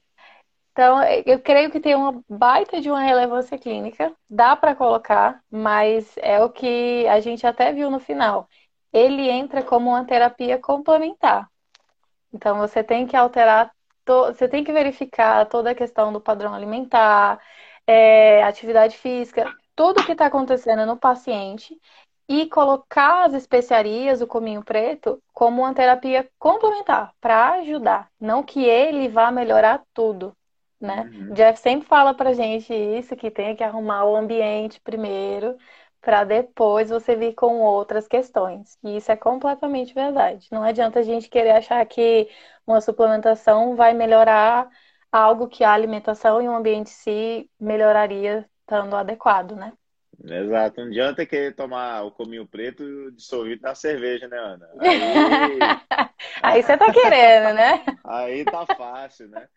Então, 0.73 1.03
eu 1.25 1.41
creio 1.41 1.71
que 1.71 1.81
tem 1.81 1.95
uma 1.95 2.23
baita 2.29 2.83
de 2.83 2.91
uma 2.91 3.01
relevância 3.01 3.57
clínica, 3.57 4.13
dá 4.29 4.55
para 4.55 4.75
colocar, 4.75 5.41
mas 5.51 6.15
é 6.19 6.39
o 6.45 6.51
que 6.51 7.09
a 7.09 7.21
gente 7.21 7.47
até 7.47 7.73
viu 7.73 7.91
no 7.91 7.99
final. 7.99 8.47
Ele 8.93 9.31
entra 9.31 9.63
como 9.63 9.89
uma 9.89 10.05
terapia 10.05 10.59
complementar. 10.59 11.49
Então, 12.31 12.59
você 12.59 12.85
tem 12.85 13.07
que 13.07 13.17
alterar, 13.17 13.73
você 14.07 14.47
tem 14.47 14.63
que 14.63 14.73
verificar 14.73 15.47
toda 15.47 15.71
a 15.71 15.75
questão 15.75 16.13
do 16.13 16.21
padrão 16.21 16.53
alimentar, 16.53 17.41
é, 17.89 18.43
atividade 18.43 18.99
física, 18.99 19.51
tudo 19.75 20.05
que 20.05 20.13
está 20.13 20.27
acontecendo 20.27 20.85
no 20.85 20.99
paciente 20.99 21.75
e 22.29 22.47
colocar 22.47 23.25
as 23.25 23.33
especiarias, 23.33 24.21
o 24.21 24.27
cominho 24.27 24.63
preto, 24.63 25.23
como 25.33 25.63
uma 25.63 25.73
terapia 25.73 26.29
complementar 26.39 27.15
para 27.19 27.53
ajudar, 27.55 28.11
não 28.21 28.43
que 28.43 28.63
ele 28.63 29.09
vá 29.09 29.31
melhorar 29.31 29.83
tudo, 29.95 30.37
né? 30.79 31.11
Uhum. 31.11 31.33
Jeff 31.33 31.59
sempre 31.59 31.89
fala 31.89 32.13
pra 32.13 32.35
gente 32.35 32.75
isso, 32.75 33.17
que 33.17 33.31
tem 33.31 33.57
que 33.57 33.65
arrumar 33.65 34.05
o 34.05 34.15
ambiente 34.15 34.79
primeiro, 34.83 35.57
para 36.03 36.25
depois 36.25 36.91
você 36.91 37.17
vir 37.17 37.35
com 37.35 37.61
outras 37.63 38.07
questões. 38.07 38.77
E 38.85 38.99
isso 38.99 39.11
é 39.11 39.17
completamente 39.17 39.95
verdade. 39.95 40.47
Não 40.53 40.63
adianta 40.63 41.01
a 41.01 41.03
gente 41.03 41.31
querer 41.31 41.53
achar 41.53 41.85
que 41.87 42.29
uma 42.67 42.83
suplementação 42.83 43.75
vai 43.75 43.95
melhorar 43.95 44.69
algo 45.13 45.49
que 45.49 45.65
a 45.65 45.73
alimentação 45.73 46.41
e 46.43 46.49
o 46.49 46.55
ambiente 46.57 46.91
se 46.91 47.51
melhoraria 47.61 48.49
estando 48.63 48.97
adequado, 48.97 49.57
né? 49.57 49.73
Exato. 50.25 50.81
Não 50.81 50.89
adianta 50.89 51.27
querer 51.27 51.55
tomar 51.55 52.03
o 52.05 52.11
cominho 52.13 52.47
preto 52.47 53.11
dissolvido 53.13 53.63
na 53.63 53.75
cerveja, 53.75 54.27
né, 54.29 54.37
Ana? 54.39 54.69
Aí, 55.25 55.81
Aí 56.43 56.63
você 56.63 56.77
tá 56.77 56.91
querendo, 56.93 57.55
né? 57.55 57.99
aí 58.05 58.47
tá 58.47 58.67
fácil, 58.67 59.29
né? 59.29 59.49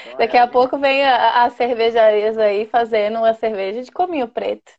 Então, 0.00 0.18
Daqui 0.18 0.36
é, 0.36 0.36
a 0.36 0.46
pouco 0.46 0.78
vem 0.78 1.04
a- 1.04 1.44
as 1.44 1.54
cervejarias 1.54 2.36
aí 2.38 2.66
fazendo 2.66 3.18
uma 3.18 3.34
cerveja 3.34 3.82
de 3.82 3.90
cominho 3.92 4.28
preto. 4.28 4.70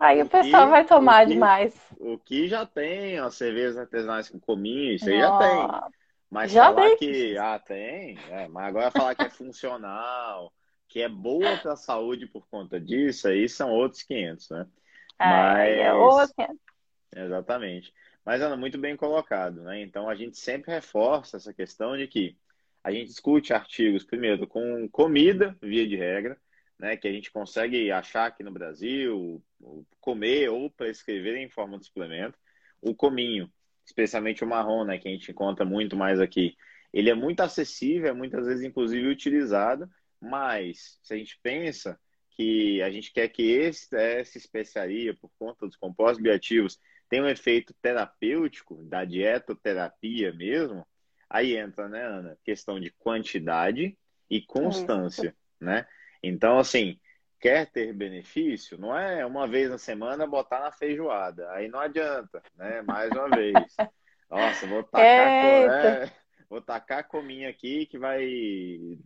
Aí 0.00 0.22
o 0.22 0.22
o 0.22 0.28
pessoal 0.28 0.68
que, 0.68 0.70
vai 0.70 0.84
o 0.98 1.14
tomar 1.14 1.24
que, 1.24 1.26
demais. 1.26 1.74
o 1.98 2.18
que 2.18 2.48
já 2.48 2.66
tem, 2.66 3.18
as 3.18 3.34
cervejas 3.34 3.76
artesanais 3.76 4.28
com 4.28 4.38
cominho, 4.40 4.92
isso 4.94 5.08
aí 5.10 5.18
já 5.18 5.32
tem. 5.32 5.80
Mas 6.30 6.50
já 6.50 6.66
falar 6.66 6.96
que, 6.96 7.38
ah, 7.38 7.58
tem, 7.58 8.18
é, 8.30 8.48
mas 8.48 8.66
agora 8.66 8.90
falar 8.90 9.14
que 9.14 9.22
é 9.22 9.30
funcional, 9.30 10.52
que 10.88 11.00
é 11.00 11.08
boa 11.08 11.56
para 11.58 11.74
a 11.74 11.76
saúde 11.76 12.26
por 12.26 12.46
conta 12.48 12.80
disso, 12.80 13.28
aí 13.28 13.48
são 13.48 13.70
outros 13.70 14.02
500, 14.02 14.50
né? 14.50 14.66
Aí 15.18 15.80
é 15.80 15.92
Mas, 15.92 16.02
outra. 16.02 16.54
exatamente. 17.14 17.92
Mas, 18.24 18.42
Ana, 18.42 18.56
muito 18.56 18.76
bem 18.76 18.96
colocado, 18.96 19.62
né? 19.62 19.80
Então, 19.80 20.08
a 20.08 20.14
gente 20.14 20.36
sempre 20.36 20.72
reforça 20.72 21.36
essa 21.36 21.54
questão 21.54 21.96
de 21.96 22.06
que 22.08 22.36
a 22.82 22.90
gente 22.90 23.06
discute 23.06 23.52
artigos, 23.52 24.04
primeiro, 24.04 24.46
com 24.46 24.88
comida, 24.88 25.56
via 25.62 25.86
de 25.86 25.96
regra, 25.96 26.36
né? 26.78 26.96
Que 26.96 27.08
a 27.08 27.12
gente 27.12 27.30
consegue 27.30 27.90
achar 27.90 28.26
aqui 28.26 28.42
no 28.42 28.50
Brasil, 28.50 29.42
comer 30.00 30.50
ou 30.50 30.70
prescrever 30.70 31.36
em 31.36 31.48
forma 31.48 31.78
de 31.78 31.86
suplemento. 31.86 32.38
O 32.82 32.94
cominho, 32.94 33.50
especialmente 33.86 34.44
o 34.44 34.46
marrom, 34.46 34.84
né? 34.84 34.98
Que 34.98 35.08
a 35.08 35.10
gente 35.10 35.30
encontra 35.30 35.64
muito 35.64 35.96
mais 35.96 36.20
aqui. 36.20 36.56
Ele 36.92 37.08
é 37.08 37.14
muito 37.14 37.40
acessível, 37.40 38.08
é 38.08 38.12
muitas 38.12 38.46
vezes, 38.46 38.64
inclusive, 38.64 39.06
utilizado, 39.08 39.88
mas 40.20 40.98
se 41.02 41.14
a 41.14 41.16
gente 41.16 41.38
pensa 41.42 41.98
que 42.30 42.82
a 42.82 42.90
gente 42.90 43.12
quer 43.12 43.28
que 43.28 43.42
esse, 43.42 43.94
essa 43.96 44.36
especiaria, 44.36 45.14
por 45.14 45.30
conta 45.38 45.66
dos 45.66 45.76
compostos 45.76 46.22
bioativos, 46.22 46.78
tenha 47.08 47.22
um 47.22 47.28
efeito 47.28 47.74
terapêutico, 47.80 48.82
da 48.84 49.04
dietoterapia 49.04 50.32
mesmo, 50.32 50.86
aí 51.30 51.56
entra, 51.56 51.88
né, 51.88 52.04
Ana, 52.04 52.38
questão 52.44 52.80
de 52.80 52.90
quantidade 52.98 53.96
e 54.28 54.38
Isso. 54.38 54.46
constância, 54.46 55.34
né? 55.60 55.86
Então, 56.22 56.58
assim, 56.58 56.98
quer 57.40 57.66
ter 57.66 57.92
benefício, 57.92 58.78
não 58.78 58.96
é 58.96 59.24
uma 59.24 59.46
vez 59.46 59.70
na 59.70 59.78
semana 59.78 60.26
botar 60.26 60.60
na 60.60 60.72
feijoada, 60.72 61.50
aí 61.52 61.68
não 61.68 61.80
adianta, 61.80 62.42
né? 62.56 62.82
Mais 62.82 63.10
uma 63.10 63.28
vez. 63.28 63.54
Nossa, 64.30 64.66
vou 64.66 64.82
tacar, 64.82 65.06
é, 65.06 66.10
vou 66.50 66.60
tacar 66.60 67.06
cominha 67.06 67.48
aqui 67.48 67.86
que 67.86 67.98
vai, 67.98 68.26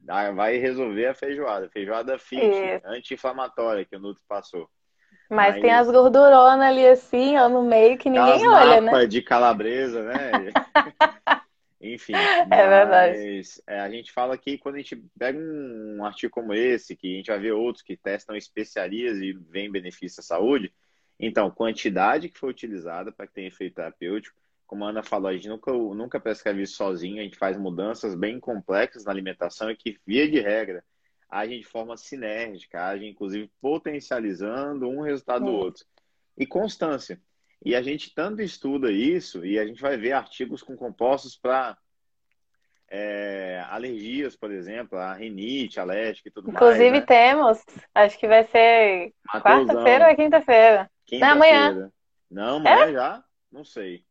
ah, 0.08 0.30
vai 0.30 0.56
resolver 0.56 1.06
a 1.06 1.14
feijoada. 1.14 1.68
Feijoada 1.68 2.18
fit, 2.18 2.80
anti-inflamatória 2.84 3.84
que 3.84 3.96
o 3.96 4.00
Nutri 4.00 4.22
passou. 4.26 4.68
Mas 5.28 5.60
tem 5.60 5.70
as 5.70 5.88
gorduronas 5.88 6.66
ali 6.66 6.84
assim, 6.86 7.38
ó, 7.38 7.48
no 7.48 7.62
meio 7.62 7.96
que 7.96 8.10
ninguém 8.10 8.48
olha, 8.48 8.80
né? 8.80 9.06
de 9.06 9.22
calabresa, 9.22 10.02
né? 10.02 10.32
Enfim, 11.80 12.12
É 12.52 12.68
verdade. 12.68 13.18
mas 13.18 13.62
é, 13.66 13.80
a 13.80 13.90
gente 13.90 14.12
fala 14.12 14.36
que 14.36 14.58
quando 14.58 14.74
a 14.74 14.78
gente 14.78 14.96
pega 15.18 15.38
um 15.38 16.04
artigo 16.04 16.32
como 16.32 16.52
esse, 16.52 16.94
que 16.94 17.14
a 17.14 17.16
gente 17.16 17.30
vai 17.30 17.38
ver 17.38 17.52
outros 17.52 17.82
que 17.82 17.96
testam 17.96 18.36
especiarias 18.36 19.18
e 19.18 19.32
vem 19.32 19.70
benefício 19.70 20.20
à 20.20 20.22
saúde, 20.22 20.72
então, 21.18 21.50
quantidade 21.50 22.30
que 22.30 22.38
foi 22.38 22.50
utilizada 22.50 23.12
para 23.12 23.26
que 23.26 23.34
tenha 23.34 23.48
efeito 23.48 23.74
terapêutico, 23.74 24.40
como 24.66 24.84
a 24.84 24.88
Ana 24.88 25.02
falou, 25.02 25.28
a 25.28 25.34
gente 25.34 25.48
nunca, 25.48 25.72
nunca 25.72 26.20
prescreve 26.20 26.62
isso 26.62 26.76
sozinho, 26.76 27.18
a 27.18 27.22
gente 27.22 27.36
faz 27.36 27.58
mudanças 27.58 28.14
bem 28.14 28.38
complexas 28.40 29.04
na 29.04 29.10
alimentação 29.10 29.70
e 29.70 29.76
que, 29.76 29.98
via 30.06 30.30
de 30.30 30.40
regra, 30.40 30.82
agem 31.28 31.58
de 31.58 31.66
forma 31.66 31.96
sinérgica, 31.96 32.86
agem 32.86 33.10
inclusive 33.10 33.50
potencializando 33.60 34.88
um 34.88 35.02
resultado 35.02 35.44
do 35.44 35.50
Isso. 35.50 35.58
outro. 35.58 35.86
E 36.38 36.46
constância. 36.46 37.20
E 37.62 37.74
a 37.74 37.82
gente 37.82 38.14
tanto 38.14 38.40
estuda 38.40 38.90
isso, 38.90 39.44
e 39.44 39.58
a 39.58 39.66
gente 39.66 39.82
vai 39.82 39.96
ver 39.96 40.12
artigos 40.12 40.62
com 40.62 40.76
compostos 40.76 41.36
para 41.36 41.76
é, 42.88 43.62
alergias, 43.68 44.34
por 44.34 44.50
exemplo, 44.50 44.98
a 44.98 45.14
rinite, 45.14 45.78
alérgica 45.78 46.28
e 46.28 46.32
tudo 46.32 46.50
mais, 46.50 46.56
Inclusive 46.56 47.00
né? 47.00 47.06
temos, 47.06 47.62
acho 47.94 48.18
que 48.18 48.26
vai 48.26 48.44
ser 48.44 49.12
quarta-feira 49.42 50.06
ou 50.06 50.10
é 50.10 50.16
quinta-feira? 50.16 50.90
Não 51.12 51.26
é 51.26 51.30
amanhã. 51.30 51.92
Não, 52.30 52.66
É? 52.66 52.72
amanhã 52.72 52.92
já? 52.92 53.24
Não 53.52 53.64
sei. 53.64 54.04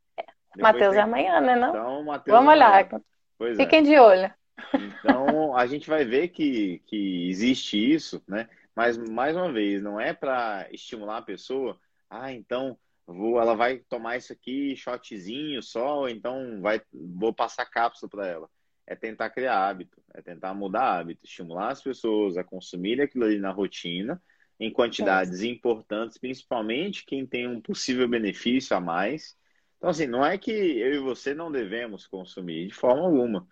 Matheus 0.58 0.94
é 0.94 0.98
tem. 0.98 1.04
amanhã, 1.04 1.42
né 1.42 1.56
não? 1.56 1.70
Então, 1.70 2.04
Mateus 2.04 2.38
Vamos 2.38 2.54
olhar. 2.54 2.90
Pois 3.38 3.58
é. 3.58 3.64
Fiquem 3.64 3.84
de 3.84 3.98
olho. 3.98 4.34
Então, 4.74 5.56
a 5.56 5.66
gente 5.66 5.90
vai 5.90 6.04
ver 6.04 6.30
que, 6.30 6.82
que 6.86 7.30
existe 7.30 7.78
isso, 7.78 8.22
né? 8.28 8.50
Mas, 8.76 8.98
mais 8.98 9.36
uma 9.36 9.52
vez, 9.52 9.82
não 9.82 10.00
é 10.00 10.14
para 10.14 10.68
estimular 10.72 11.18
a 11.18 11.22
pessoa, 11.22 11.80
ah, 12.10 12.32
então 12.32 12.78
vou, 13.13 13.39
ela 13.39 13.56
vai 13.56 13.80
tomar 13.80 14.17
isso 14.17 14.32
aqui, 14.32 14.76
shotzinho 14.76 15.62
só, 15.62 16.00
ou 16.00 16.10
então 16.10 16.62
vai, 16.62 16.82
vou 16.93 17.34
passar 17.34 17.65
cápsula 17.65 18.10
para 18.10 18.28
ela. 18.28 18.50
É 18.86 18.95
tentar 18.95 19.30
criar 19.30 19.67
hábito, 19.67 20.02
é 20.13 20.22
tentar 20.22 20.54
mudar 20.54 21.00
hábito, 21.00 21.26
estimular 21.26 21.69
as 21.69 21.82
pessoas 21.82 22.38
a 22.38 22.43
consumir 22.43 23.02
aquilo 23.02 23.26
ali 23.26 23.39
na 23.39 23.52
rotina, 23.52 24.22
em 24.60 24.72
quantidades 24.72 25.41
importantes, 25.41 26.17
principalmente 26.17 27.06
quem 27.06 27.26
tem 27.26 27.48
um 27.48 27.62
possível 27.62 28.08
benefício 28.08 28.76
a 28.76 28.82
mais. 28.82 29.38
Então, 29.78 29.89
assim, 29.89 30.08
não 30.08 30.26
é 30.26 30.38
que 30.38 30.52
eu 30.52 30.93
e 30.95 31.00
você 31.00 31.34
não 31.34 31.52
devemos 31.52 32.06
consumir, 32.08 32.67
de 32.67 32.74
forma 32.74 33.04
alguma. 33.04 33.48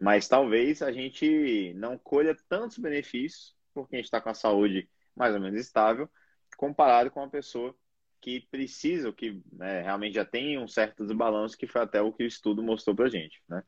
Mas 0.00 0.28
talvez 0.28 0.82
a 0.82 0.90
gente 0.90 1.72
não 1.74 1.98
colha 1.98 2.36
tantos 2.48 2.78
benefícios, 2.78 3.54
porque 3.74 3.96
a 3.96 3.98
gente 3.98 4.06
está 4.06 4.20
com 4.20 4.30
a 4.30 4.34
saúde 4.34 4.88
mais 5.14 5.34
ou 5.34 5.40
menos 5.40 5.60
estável, 5.60 6.08
comparado 6.56 7.10
com 7.10 7.20
uma 7.20 7.30
pessoa 7.30 7.74
que 8.20 8.42
precisa, 8.50 9.08
ou 9.08 9.14
que 9.14 9.42
né, 9.52 9.82
realmente 9.82 10.14
já 10.14 10.24
tem 10.24 10.58
um 10.58 10.68
certo 10.68 11.04
desbalanço, 11.06 11.56
que 11.58 11.66
foi 11.66 11.82
até 11.82 12.00
o 12.02 12.12
que 12.12 12.24
o 12.24 12.26
estudo 12.26 12.62
mostrou 12.62 12.94
pra 12.96 13.08
gente, 13.08 13.42
né? 13.48 13.62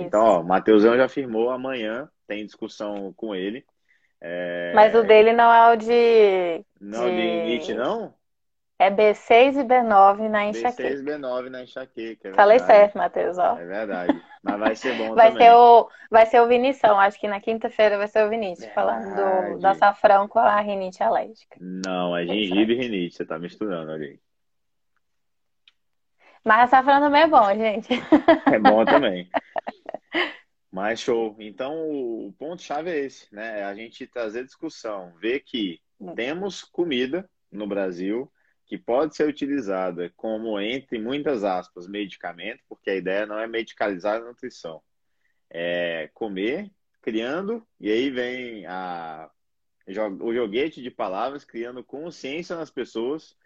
Então, 0.00 0.20
Isso. 0.20 0.24
ó, 0.24 0.40
o 0.42 0.44
Mateusão 0.46 0.96
já 0.96 1.06
afirmou, 1.06 1.50
amanhã 1.50 2.10
tem 2.26 2.46
discussão 2.46 3.12
com 3.14 3.34
ele. 3.34 3.66
Mas 4.70 4.94
o 4.94 5.02
É, 5.02 5.04
dele 5.04 5.32
não 5.32 5.52
é 5.52 5.72
o 5.72 5.76
de, 5.76 6.64
Não 6.80 7.10
de 7.10 7.20
rinite, 7.20 7.74
de... 7.74 7.74
não? 7.74 8.14
É 8.78 8.90
B6 8.90 9.56
e 9.56 9.64
B9 9.64 10.28
na 10.28 10.44
B6, 10.44 10.56
enxaqueca. 10.56 11.02
B9 11.02 11.48
na 11.48 11.62
enxaqueca, 11.62 12.28
é 12.28 12.34
Falei 12.34 12.58
certo, 12.58 12.98
Matheus, 12.98 13.38
ó. 13.38 13.56
É 13.58 13.64
verdade. 13.64 14.22
Mas 14.42 14.58
vai 14.58 14.76
ser 14.76 14.98
bom 14.98 15.14
Vai 15.14 15.32
ser 15.32 15.38
também. 15.38 15.50
o, 15.50 15.88
vai 16.10 16.26
ser 16.26 16.40
o 16.40 16.46
Vinição. 16.46 17.00
Acho 17.00 17.18
que 17.18 17.26
na 17.26 17.40
quinta-feira 17.40 17.96
vai 17.96 18.06
ser 18.06 18.26
o 18.26 18.28
Vinícius, 18.28 18.70
falando 18.74 19.58
do, 19.58 19.66
açafrão 19.66 20.28
com 20.28 20.38
a 20.38 20.60
rinite 20.60 21.02
alérgica. 21.02 21.56
Não, 21.58 22.14
é 22.14 22.26
gengibre 22.26 22.74
e 22.74 22.78
rinite, 22.78 23.16
você 23.16 23.24
tá 23.24 23.38
misturando 23.38 23.92
ali. 23.92 24.20
Mas 26.44 26.64
açafrão 26.64 27.00
também 27.00 27.22
é 27.22 27.26
bom, 27.26 27.54
gente. 27.54 27.88
É 28.54 28.58
bom 28.58 28.84
também. 28.84 29.28
Mas 30.70 31.00
show. 31.00 31.34
Então, 31.40 31.74
o 31.90 32.34
ponto-chave 32.38 32.90
é 32.90 32.98
esse, 32.98 33.34
né? 33.34 33.60
É 33.60 33.64
a 33.64 33.74
gente 33.74 34.06
trazer 34.06 34.44
discussão, 34.44 35.12
ver 35.18 35.40
que 35.40 35.80
temos 36.14 36.62
comida 36.62 37.28
no 37.50 37.66
Brasil 37.66 38.30
que 38.66 38.76
pode 38.76 39.14
ser 39.14 39.28
utilizada 39.28 40.12
como, 40.16 40.60
entre 40.60 40.98
muitas 40.98 41.44
aspas, 41.44 41.86
medicamento, 41.86 42.60
porque 42.68 42.90
a 42.90 42.96
ideia 42.96 43.24
não 43.24 43.38
é 43.38 43.46
medicalizar 43.46 44.16
a 44.16 44.24
nutrição. 44.24 44.82
É 45.48 46.10
comer, 46.12 46.70
criando, 47.00 47.64
e 47.78 47.90
aí 47.90 48.10
vem 48.10 48.66
a, 48.66 49.30
o 50.20 50.34
joguete 50.34 50.82
de 50.82 50.90
palavras, 50.90 51.44
criando 51.44 51.84
consciência 51.84 52.56
nas 52.56 52.70
pessoas 52.70 53.36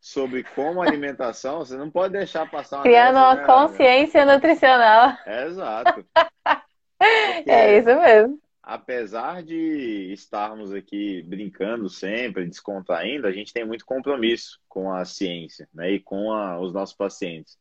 sobre 0.00 0.42
como 0.42 0.82
a 0.82 0.86
alimentação, 0.86 1.58
você 1.58 1.76
não 1.76 1.90
pode 1.90 2.14
deixar 2.14 2.50
passar 2.50 2.78
uma 2.78 2.82
Criando 2.82 3.18
uma 3.18 3.34
né, 3.36 3.44
consciência 3.44 4.24
nutricional. 4.24 5.16
É 5.26 5.46
exato. 5.46 6.04
É 7.04 7.34
Porque 7.34 7.90
isso 7.90 8.00
mesmo. 8.00 8.40
Apesar 8.62 9.42
de 9.42 10.12
estarmos 10.12 10.72
aqui 10.72 11.22
brincando 11.22 11.88
sempre, 11.88 12.46
descontraindo, 12.46 13.26
a 13.26 13.32
gente 13.32 13.52
tem 13.52 13.64
muito 13.64 13.84
compromisso 13.84 14.60
com 14.68 14.92
a 14.92 15.04
ciência, 15.04 15.68
né, 15.74 15.92
e 15.92 16.00
com 16.00 16.32
a- 16.32 16.60
os 16.60 16.72
nossos 16.72 16.94
pacientes. 16.94 17.58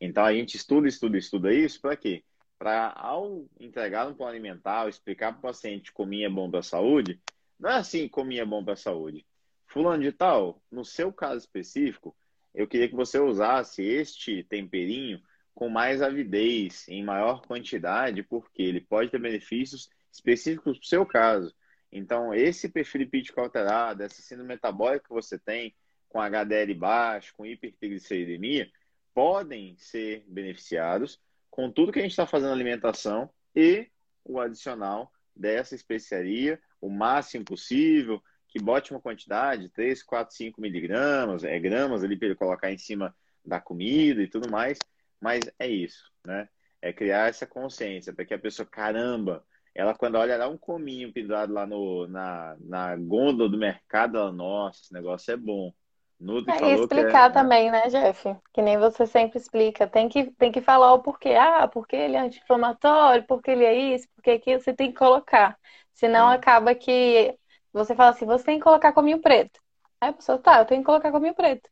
Então 0.00 0.24
a 0.24 0.32
gente 0.34 0.56
estuda, 0.56 0.86
estuda, 0.88 1.16
estuda 1.16 1.54
isso 1.54 1.80
para 1.80 1.96
quê? 1.96 2.22
Para 2.58 2.92
ao 2.96 3.46
entregar 3.58 4.06
um 4.06 4.14
plano 4.14 4.32
alimentar, 4.32 4.88
explicar 4.88 5.32
para 5.32 5.38
o 5.38 5.42
paciente 5.42 5.92
cominho 5.92 6.26
é 6.26 6.30
bom 6.30 6.50
para 6.50 6.60
a 6.60 6.62
saúde, 6.62 7.20
não 7.58 7.70
é 7.70 7.74
assim 7.76 8.08
cominho 8.08 8.42
é 8.42 8.44
bom 8.44 8.62
para 8.62 8.74
a 8.74 8.76
saúde. 8.76 9.24
Fulano 9.66 10.02
de 10.02 10.12
tal, 10.12 10.62
no 10.70 10.84
seu 10.84 11.12
caso 11.12 11.38
específico, 11.38 12.14
eu 12.54 12.66
queria 12.66 12.88
que 12.88 12.94
você 12.94 13.18
usasse 13.18 13.82
este 13.82 14.44
temperinho 14.44 15.20
com 15.54 15.68
mais 15.68 16.02
avidez, 16.02 16.86
em 16.88 17.02
maior 17.02 17.40
quantidade, 17.46 18.22
porque 18.22 18.62
ele 18.62 18.80
pode 18.80 19.10
ter 19.10 19.18
benefícios 19.18 19.88
específicos 20.12 20.78
para 20.78 20.84
o 20.84 20.88
seu 20.88 21.06
caso. 21.06 21.54
Então, 21.90 22.34
esse 22.34 22.68
perfil 22.68 23.02
lipídico 23.02 23.40
alterado, 23.40 24.02
essa 24.02 24.22
síndrome 24.22 24.48
metabólica 24.48 25.06
que 25.08 25.14
você 25.14 25.38
tem, 25.38 25.74
com 26.08 26.20
HDL 26.20 26.74
baixo, 26.74 27.34
com 27.34 27.46
hipertrigliceridemia, 27.46 28.70
podem 29.14 29.76
ser 29.78 30.24
beneficiados 30.26 31.20
com 31.50 31.70
tudo 31.70 31.92
que 31.92 31.98
a 31.98 32.02
gente 32.02 32.12
está 32.12 32.26
fazendo 32.26 32.48
na 32.48 32.54
alimentação 32.54 33.30
e 33.54 33.90
o 34.24 34.40
adicional 34.40 35.12
dessa 35.34 35.74
especiaria, 35.74 36.60
o 36.80 36.88
máximo 36.88 37.44
possível, 37.44 38.22
que 38.48 38.58
bote 38.58 38.90
uma 38.90 39.00
quantidade, 39.00 39.68
3, 39.70 40.02
4, 40.02 40.34
5 40.34 40.60
miligramas, 40.60 41.44
é 41.44 41.58
gramas 41.58 42.04
ali 42.04 42.16
para 42.16 42.26
ele 42.28 42.34
colocar 42.34 42.70
em 42.70 42.78
cima 42.78 43.14
da 43.44 43.60
comida 43.60 44.22
e 44.22 44.28
tudo 44.28 44.50
mais, 44.50 44.78
mas 45.20 45.40
é 45.58 45.66
isso, 45.66 46.10
né? 46.24 46.48
É 46.80 46.92
criar 46.92 47.28
essa 47.28 47.46
consciência 47.46 48.12
para 48.12 48.24
que 48.24 48.34
a 48.34 48.38
pessoa, 48.38 48.66
caramba, 48.66 49.44
ela 49.74 49.94
quando 49.94 50.16
olha 50.16 50.36
lá 50.36 50.48
um 50.48 50.58
cominho 50.58 51.12
pendurado 51.12 51.52
lá 51.52 51.66
no, 51.66 52.06
na, 52.08 52.56
na 52.60 52.96
gôndola 52.96 53.48
do 53.48 53.58
mercado, 53.58 54.18
ela, 54.18 54.32
nossa, 54.32 54.80
esse 54.82 54.92
negócio 54.92 55.32
é 55.32 55.36
bom. 55.36 55.72
Nutri 56.20 56.52
é, 56.52 56.70
e 56.70 56.74
explicar 56.74 57.30
é, 57.30 57.32
também, 57.32 57.70
né, 57.70 57.88
Jeff? 57.88 58.36
Que 58.52 58.62
nem 58.62 58.78
você 58.78 59.06
sempre 59.06 59.38
explica. 59.38 59.86
Tem 59.88 60.08
que, 60.08 60.30
tem 60.32 60.52
que 60.52 60.60
falar 60.60 60.92
o 60.92 61.02
porquê. 61.02 61.30
Ah, 61.34 61.66
porque 61.66 61.96
ele 61.96 62.16
é 62.16 62.20
anti-inflamatório, 62.20 63.26
porque 63.26 63.50
ele 63.50 63.64
é 63.64 63.74
isso, 63.94 64.08
porque 64.14 64.30
aquilo. 64.30 64.60
Você 64.60 64.72
tem 64.72 64.92
que 64.92 64.98
colocar. 64.98 65.58
Senão 65.92 66.28
Sim. 66.28 66.36
acaba 66.36 66.74
que 66.74 67.36
você 67.72 67.94
fala 67.94 68.10
assim, 68.10 68.26
você 68.26 68.44
tem 68.44 68.58
que 68.58 68.64
colocar 68.64 68.92
cominho 68.92 69.20
preto. 69.20 69.60
Aí 70.00 70.10
a 70.10 70.12
pessoa, 70.12 70.38
tá, 70.38 70.60
eu 70.60 70.64
tenho 70.66 70.80
que 70.82 70.86
colocar 70.86 71.10
cominho 71.10 71.34
preto. 71.34 71.68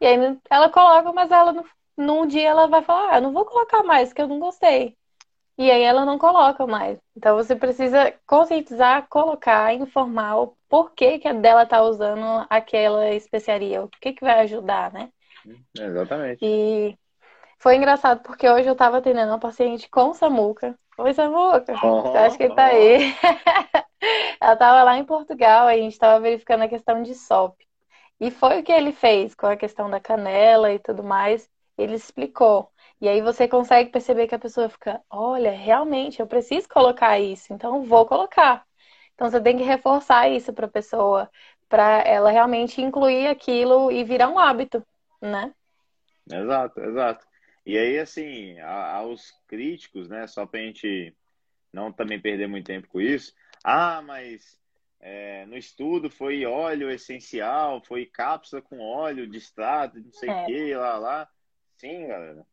E 0.00 0.06
aí 0.06 0.16
ela 0.50 0.70
coloca, 0.70 1.12
mas 1.12 1.30
ela 1.30 1.64
num 1.96 2.26
dia 2.26 2.48
ela 2.50 2.66
vai 2.68 2.82
falar, 2.82 3.14
ah, 3.14 3.18
eu 3.18 3.22
não 3.22 3.32
vou 3.32 3.44
colocar 3.46 3.82
mais, 3.84 4.12
que 4.12 4.20
eu 4.22 4.28
não 4.28 4.38
gostei. 4.40 4.96
E 5.58 5.70
aí 5.70 5.82
ela 5.82 6.04
não 6.04 6.18
coloca 6.18 6.66
mais. 6.66 6.98
Então 7.16 7.36
você 7.36 7.54
precisa 7.54 8.12
conscientizar, 8.26 9.06
colocar, 9.08 9.74
informar 9.74 10.36
o 10.36 10.56
porquê 10.68 11.18
que 11.18 11.28
a 11.28 11.32
dela 11.32 11.66
tá 11.66 11.82
usando 11.82 12.46
aquela 12.48 13.10
especiaria, 13.10 13.82
o 13.82 13.88
que 13.88 14.12
que 14.14 14.24
vai 14.24 14.40
ajudar, 14.40 14.92
né? 14.92 15.10
Exatamente. 15.78 16.38
E 16.42 16.98
foi 17.58 17.76
engraçado 17.76 18.22
porque 18.22 18.48
hoje 18.48 18.68
eu 18.68 18.74
tava 18.74 18.98
atendendo 18.98 19.30
uma 19.30 19.38
paciente 19.38 19.88
com 19.88 20.14
Samuca. 20.14 20.76
Oi, 20.98 21.12
Samuca. 21.12 21.74
Oh, 21.82 22.08
eu 22.08 22.16
acho 22.16 22.36
que 22.36 22.44
ele 22.44 22.54
tá 22.54 22.68
oh. 22.72 22.74
aí. 22.74 23.14
ela 24.40 24.56
tava 24.56 24.82
lá 24.82 24.98
em 24.98 25.04
Portugal, 25.04 25.68
a 25.68 25.76
gente 25.76 25.98
tava 25.98 26.18
verificando 26.20 26.62
a 26.62 26.68
questão 26.68 27.02
de 27.02 27.14
SOP. 27.14 27.56
E 28.20 28.30
foi 28.30 28.60
o 28.60 28.62
que 28.62 28.72
ele 28.72 28.92
fez 28.92 29.34
com 29.34 29.46
a 29.46 29.56
questão 29.56 29.90
da 29.90 30.00
canela 30.00 30.72
e 30.72 30.78
tudo 30.78 31.02
mais. 31.02 31.48
Ele 31.76 31.94
explicou. 31.94 32.71
E 33.02 33.08
aí 33.08 33.20
você 33.20 33.48
consegue 33.48 33.90
perceber 33.90 34.28
que 34.28 34.34
a 34.36 34.38
pessoa 34.38 34.68
fica, 34.68 35.02
olha, 35.10 35.50
realmente 35.50 36.20
eu 36.20 36.26
preciso 36.28 36.68
colocar 36.68 37.18
isso, 37.18 37.52
então 37.52 37.82
vou 37.82 38.06
colocar. 38.06 38.64
Então 39.12 39.28
você 39.28 39.40
tem 39.40 39.56
que 39.56 39.64
reforçar 39.64 40.28
isso 40.28 40.52
para 40.52 40.66
a 40.66 40.70
pessoa, 40.70 41.28
para 41.68 42.02
ela 42.02 42.30
realmente 42.30 42.80
incluir 42.80 43.26
aquilo 43.26 43.90
e 43.90 44.04
virar 44.04 44.28
um 44.28 44.38
hábito, 44.38 44.86
né? 45.20 45.52
Exato, 46.30 46.80
exato. 46.80 47.26
E 47.66 47.76
aí, 47.76 47.98
assim, 47.98 48.60
aos 48.60 49.32
críticos, 49.48 50.08
né, 50.08 50.28
só 50.28 50.46
para 50.46 50.60
a 50.60 50.62
gente 50.62 51.12
não 51.72 51.92
também 51.92 52.20
perder 52.20 52.46
muito 52.46 52.66
tempo 52.66 52.86
com 52.86 53.00
isso, 53.00 53.34
ah, 53.64 54.00
mas 54.00 54.56
é, 55.00 55.44
no 55.46 55.56
estudo 55.56 56.08
foi 56.08 56.46
óleo 56.46 56.88
essencial, 56.88 57.82
foi 57.82 58.06
cápsula 58.06 58.62
com 58.62 58.78
óleo 58.78 59.26
de 59.26 59.38
extrato, 59.38 59.98
não 59.98 60.12
sei 60.12 60.28
o 60.28 60.32
é. 60.32 60.46
que, 60.46 60.74
lá, 60.76 60.98
lá. 60.98 61.28
Sim, 61.78 62.06
galera. 62.06 62.46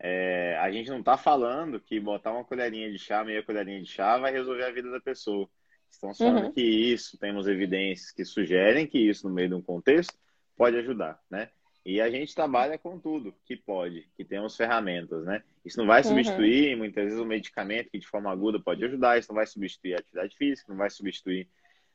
É, 0.00 0.56
a 0.60 0.70
gente 0.70 0.90
não 0.90 1.00
está 1.00 1.16
falando 1.16 1.80
que 1.80 1.98
botar 1.98 2.32
uma 2.32 2.44
colherinha 2.44 2.90
de 2.90 2.98
chá, 2.98 3.24
meia 3.24 3.42
colherinha 3.42 3.82
de 3.82 3.90
chá, 3.90 4.16
vai 4.18 4.32
resolver 4.32 4.64
a 4.64 4.70
vida 4.70 4.90
da 4.90 5.00
pessoa. 5.00 5.48
Estamos 5.90 6.18
falando 6.18 6.44
uhum. 6.44 6.52
que 6.52 6.62
isso, 6.62 7.18
temos 7.18 7.46
evidências 7.48 8.12
que 8.12 8.24
sugerem 8.24 8.86
que 8.86 8.98
isso, 8.98 9.28
no 9.28 9.34
meio 9.34 9.48
de 9.48 9.54
um 9.54 9.62
contexto, 9.62 10.14
pode 10.56 10.76
ajudar, 10.76 11.20
né? 11.30 11.50
E 11.84 12.00
a 12.00 12.10
gente 12.10 12.34
trabalha 12.34 12.76
com 12.76 12.98
tudo 12.98 13.34
que 13.46 13.56
pode, 13.56 14.06
que 14.16 14.24
temos 14.24 14.56
ferramentas, 14.56 15.24
né? 15.24 15.42
Isso 15.64 15.78
não 15.78 15.86
vai 15.86 16.02
uhum. 16.02 16.08
substituir, 16.08 16.72
uhum. 16.72 16.78
muitas 16.78 17.04
vezes, 17.04 17.18
um 17.18 17.24
medicamento 17.24 17.90
que 17.90 17.98
de 17.98 18.06
forma 18.06 18.30
aguda 18.30 18.60
pode 18.60 18.84
ajudar, 18.84 19.18
isso 19.18 19.28
não 19.30 19.36
vai 19.36 19.46
substituir 19.46 19.94
a 19.94 19.98
atividade 19.98 20.36
física, 20.36 20.70
não 20.70 20.78
vai 20.78 20.90
substituir 20.90 21.48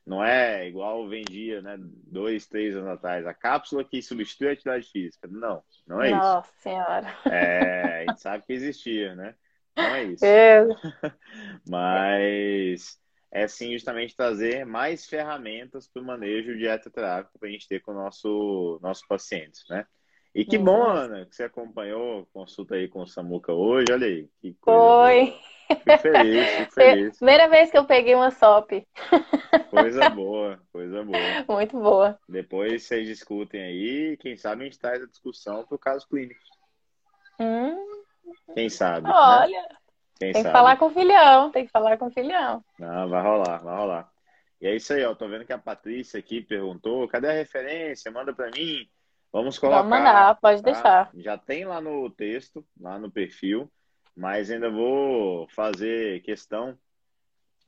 não 0.06 0.22
é 0.22 0.68
igual 0.68 1.08
vendia, 1.08 1.62
né, 1.62 1.76
dois, 1.78 2.46
três 2.46 2.76
anos 2.76 2.90
atrás, 2.90 3.26
a 3.26 3.32
cápsula 3.32 3.84
que 3.84 4.02
substitui 4.02 4.48
a 4.48 4.52
atividade 4.52 4.90
física. 4.90 5.26
Não, 5.28 5.62
não 5.86 6.02
é 6.02 6.10
Nossa 6.10 6.16
isso. 6.16 6.34
Nossa 6.34 6.52
Senhora. 6.58 7.18
É, 7.26 7.98
a 8.02 8.06
gente 8.06 8.20
sabe 8.20 8.44
que 8.44 8.52
existia, 8.52 9.14
né? 9.14 9.34
Não 9.76 9.94
é 9.94 10.04
isso. 10.04 10.24
É. 10.24 10.66
Mas 11.66 12.98
é 13.30 13.48
sim 13.48 13.72
justamente 13.72 14.16
trazer 14.16 14.64
mais 14.64 15.06
ferramentas 15.06 15.88
para 15.88 16.02
o 16.02 16.04
manejo 16.04 16.56
dietoterápico 16.56 17.38
para 17.38 17.48
a 17.48 17.52
gente 17.52 17.66
ter 17.66 17.80
com 17.80 17.90
o 17.90 17.94
nosso, 17.94 18.78
nossos 18.82 19.06
pacientes, 19.06 19.64
né? 19.68 19.86
E 20.34 20.44
que 20.44 20.56
uhum. 20.58 20.64
bom, 20.64 20.82
Ana, 20.82 21.24
que 21.26 21.36
você 21.36 21.44
acompanhou 21.44 22.26
consulta 22.32 22.74
aí 22.74 22.88
com 22.88 23.02
o 23.02 23.06
Samuca 23.06 23.52
hoje. 23.52 23.92
Olha 23.92 24.06
aí. 24.06 24.28
Que 24.40 24.54
coisa 24.54 24.80
Foi. 24.80 25.34
Fico 25.66 25.98
feliz, 25.98 26.50
fico 26.50 26.72
feliz. 26.72 27.16
Primeira 27.16 27.48
vez 27.48 27.70
que 27.70 27.78
eu 27.78 27.84
peguei 27.84 28.14
uma 28.14 28.30
SOP. 28.30 28.86
Coisa 29.70 30.10
boa, 30.10 30.60
coisa 30.72 31.02
boa. 31.02 31.18
Muito 31.48 31.78
boa. 31.78 32.18
Depois 32.28 32.82
vocês 32.82 33.06
discutem 33.06 33.62
aí, 33.62 34.16
quem 34.18 34.36
sabe 34.36 34.62
a 34.62 34.64
gente 34.64 34.78
traz 34.78 35.02
a 35.02 35.06
discussão 35.06 35.64
para 35.64 35.74
o 35.74 35.78
caso 35.78 36.06
clínico. 36.08 36.40
Hum. 37.40 37.76
Quem 38.54 38.68
sabe? 38.68 39.08
Né? 39.08 39.14
Olha, 39.14 39.62
né? 39.62 39.68
Quem 40.18 40.32
tem 40.32 40.42
sabe? 40.42 40.46
que 40.46 40.52
falar 40.52 40.76
com 40.76 40.86
o 40.86 40.90
filhão, 40.90 41.50
tem 41.50 41.66
que 41.66 41.72
falar 41.72 41.96
com 41.96 42.06
o 42.06 42.12
filhão. 42.12 42.64
Não, 42.78 43.08
vai 43.08 43.22
rolar, 43.22 43.58
vai 43.58 43.76
rolar. 43.76 44.10
E 44.60 44.66
é 44.66 44.76
isso 44.76 44.92
aí, 44.92 45.04
ó. 45.04 45.14
Tô 45.14 45.28
vendo 45.28 45.44
que 45.44 45.52
a 45.52 45.58
Patrícia 45.58 46.18
aqui 46.18 46.40
perguntou: 46.40 47.08
cadê 47.08 47.28
a 47.28 47.32
referência? 47.32 48.10
Manda 48.10 48.32
para 48.32 48.50
mim. 48.50 48.88
Vamos 49.34 49.58
colocar. 49.58 49.82
Vamos 49.82 49.98
mandar, 49.98 50.40
pode 50.40 50.62
tá? 50.62 50.70
deixar. 50.70 51.10
Já 51.16 51.36
tem 51.36 51.66
lá 51.66 51.80
no 51.80 52.08
texto, 52.08 52.64
lá 52.80 52.98
no 52.98 53.10
perfil 53.10 53.70
mas 54.16 54.50
ainda 54.50 54.70
vou 54.70 55.48
fazer 55.48 56.22
questão 56.22 56.78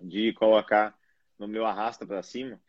de 0.00 0.32
colocar 0.34 0.96
no 1.38 1.48
meu 1.48 1.66
arrasta 1.66 2.06
para 2.06 2.22
cima. 2.22 2.60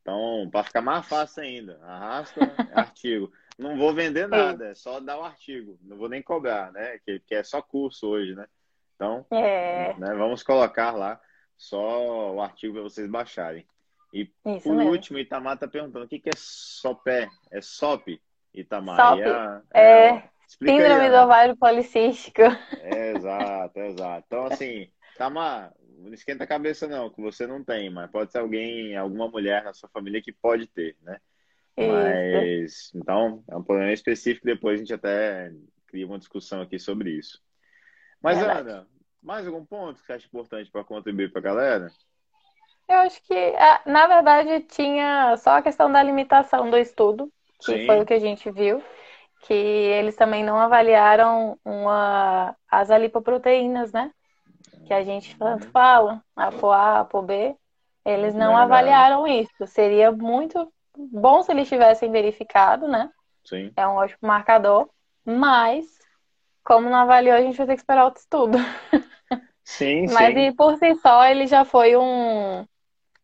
Então, 0.00 0.48
para 0.50 0.64
ficar 0.64 0.82
mais 0.82 1.06
fácil 1.06 1.42
ainda, 1.42 1.80
arrasta 1.82 2.40
artigo. 2.74 3.32
Não 3.58 3.76
vou 3.76 3.94
vender 3.94 4.26
nada, 4.28 4.68
é 4.68 4.74
só 4.74 5.00
dar 5.00 5.18
o 5.18 5.24
artigo. 5.24 5.78
Não 5.82 5.96
vou 5.96 6.08
nem 6.08 6.22
cobrar, 6.22 6.72
né? 6.72 6.98
Que, 7.04 7.20
que 7.20 7.34
é 7.34 7.42
só 7.42 7.62
curso 7.62 8.08
hoje, 8.08 8.34
né? 8.34 8.46
Então, 8.94 9.24
é. 9.30 9.94
né, 9.98 10.14
vamos 10.14 10.42
colocar 10.42 10.92
lá 10.92 11.20
só 11.56 12.34
o 12.34 12.40
artigo 12.40 12.74
para 12.74 12.82
vocês 12.82 13.08
baixarem. 13.08 13.66
E 14.12 14.30
Isso 14.44 14.64
por 14.64 14.76
mesmo. 14.76 14.90
último, 14.90 15.18
Itamar 15.18 15.54
está 15.54 15.66
perguntando 15.66 16.04
o 16.04 16.08
que, 16.08 16.18
que 16.18 16.28
é 16.28 16.36
SOPé? 16.36 17.28
É 17.50 17.60
SOP, 17.60 18.20
Itamar? 18.54 18.96
SOP. 18.96 19.22
É, 19.74 19.80
é, 19.80 20.30
Explica 20.52 20.76
Síndrome 20.76 21.00
aí, 21.00 21.10
do 21.10 21.16
ovário 21.16 21.56
policístico. 21.56 22.42
É, 22.80 23.12
exato, 23.16 23.78
exato. 23.78 24.24
Então, 24.26 24.44
assim, 24.44 24.90
calma, 25.16 25.72
não 25.98 26.12
esquenta 26.12 26.44
a 26.44 26.46
cabeça 26.46 26.86
não, 26.86 27.08
que 27.08 27.22
você 27.22 27.46
não 27.46 27.64
tem, 27.64 27.88
mas 27.88 28.10
pode 28.10 28.30
ser 28.30 28.38
alguém, 28.38 28.94
alguma 28.94 29.28
mulher 29.28 29.64
na 29.64 29.72
sua 29.72 29.88
família 29.88 30.20
que 30.20 30.32
pode 30.32 30.66
ter, 30.66 30.96
né? 31.00 31.18
Isso. 31.74 31.90
Mas, 31.90 32.90
então, 32.94 33.42
é 33.48 33.56
um 33.56 33.62
problema 33.62 33.92
específico, 33.92 34.44
depois 34.44 34.74
a 34.74 34.78
gente 34.78 34.92
até 34.92 35.50
cria 35.86 36.06
uma 36.06 36.18
discussão 36.18 36.60
aqui 36.60 36.78
sobre 36.78 37.10
isso. 37.10 37.40
Mas, 38.20 38.36
Verdade. 38.36 38.68
Ana, 38.68 38.86
mais 39.22 39.46
algum 39.46 39.64
ponto 39.64 40.00
que 40.00 40.06
você 40.06 40.12
acha 40.12 40.26
importante 40.26 40.70
para 40.70 40.84
contribuir 40.84 41.32
para 41.32 41.40
a 41.40 41.44
galera? 41.44 41.92
Eu 42.88 42.96
acho 42.96 43.22
que, 43.22 43.32
é, 43.32 43.80
na 43.86 44.06
verdade, 44.06 44.60
tinha 44.64 45.34
só 45.38 45.56
a 45.56 45.62
questão 45.62 45.90
da 45.90 46.02
limitação 46.02 46.68
do 46.68 46.76
estudo, 46.76 47.32
que 47.64 47.78
Sim. 47.78 47.86
foi 47.86 48.00
o 48.00 48.06
que 48.06 48.14
a 48.14 48.18
gente 48.18 48.50
viu 48.50 48.82
que 49.42 49.52
eles 49.52 50.16
também 50.16 50.44
não 50.44 50.58
avaliaram 50.58 51.58
uma, 51.64 52.56
as 52.70 52.90
alipoproteínas, 52.90 53.92
né? 53.92 54.12
Que 54.86 54.94
a 54.94 55.02
gente 55.02 55.36
tanto 55.36 55.68
fala, 55.70 56.22
ApoA, 56.36 57.00
ApoB. 57.00 57.56
Eles 58.04 58.34
não 58.34 58.56
é 58.56 58.62
avaliaram 58.62 59.26
isso. 59.26 59.66
Seria 59.66 60.10
muito 60.10 60.72
bom 60.96 61.42
se 61.42 61.52
eles 61.52 61.68
tivessem 61.68 62.10
verificado, 62.10 62.86
né? 62.86 63.10
Sim. 63.44 63.72
É 63.76 63.86
um 63.86 63.96
ótimo 63.96 64.28
marcador. 64.28 64.88
Mas, 65.24 65.86
como 66.64 66.88
não 66.88 66.98
avaliou, 66.98 67.36
a 67.36 67.40
gente 67.40 67.56
vai 67.56 67.66
ter 67.66 67.74
que 67.74 67.80
esperar 67.80 68.04
outro 68.04 68.20
estudo. 68.20 68.58
Sim, 69.64 70.08
Mas 70.08 70.34
sim. 70.34 70.52
por 70.54 70.76
si 70.76 70.94
só, 70.96 71.24
ele 71.24 71.46
já 71.46 71.64
foi 71.64 71.96
um, 71.96 72.66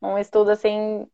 um 0.01 0.17
estudo, 0.19 0.51
assim, 0.51 1.05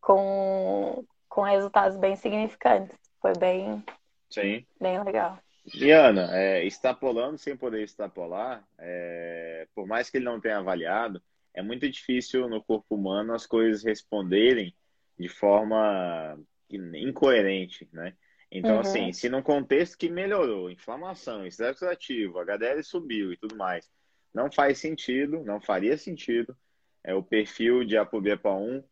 com, 0.00 1.04
com 1.36 1.42
resultados 1.42 1.98
bem 1.98 2.16
significantes. 2.16 2.96
Foi 3.20 3.34
bem 3.38 3.84
Sim. 4.30 4.66
Bem 4.80 5.04
legal. 5.04 5.38
E 5.74 5.90
Ana, 5.90 6.30
é, 6.32 6.64
extrapolando 6.64 7.36
sem 7.36 7.54
poder 7.54 7.82
extrapolar, 7.82 8.66
é, 8.78 9.68
por 9.74 9.86
mais 9.86 10.08
que 10.08 10.16
ele 10.16 10.24
não 10.24 10.40
tenha 10.40 10.56
avaliado, 10.56 11.22
é 11.52 11.62
muito 11.62 11.86
difícil 11.90 12.48
no 12.48 12.64
corpo 12.64 12.94
humano 12.94 13.34
as 13.34 13.46
coisas 13.46 13.84
responderem 13.84 14.74
de 15.18 15.28
forma 15.28 16.38
incoerente, 16.70 17.86
né? 17.92 18.14
Então, 18.50 18.76
uhum. 18.76 18.80
assim, 18.80 19.12
se 19.12 19.28
num 19.28 19.42
contexto 19.42 19.98
que 19.98 20.08
melhorou, 20.08 20.70
inflamação, 20.70 21.46
estresse 21.46 21.84
ativo, 21.84 22.38
HDL 22.38 22.82
subiu 22.82 23.32
e 23.32 23.36
tudo 23.36 23.56
mais, 23.56 23.90
não 24.32 24.50
faz 24.50 24.78
sentido, 24.78 25.44
não 25.44 25.60
faria 25.60 25.98
sentido 25.98 26.56
é, 27.04 27.14
o 27.14 27.22
perfil 27.22 27.84
de 27.84 27.96
ApoB1 27.96 28.82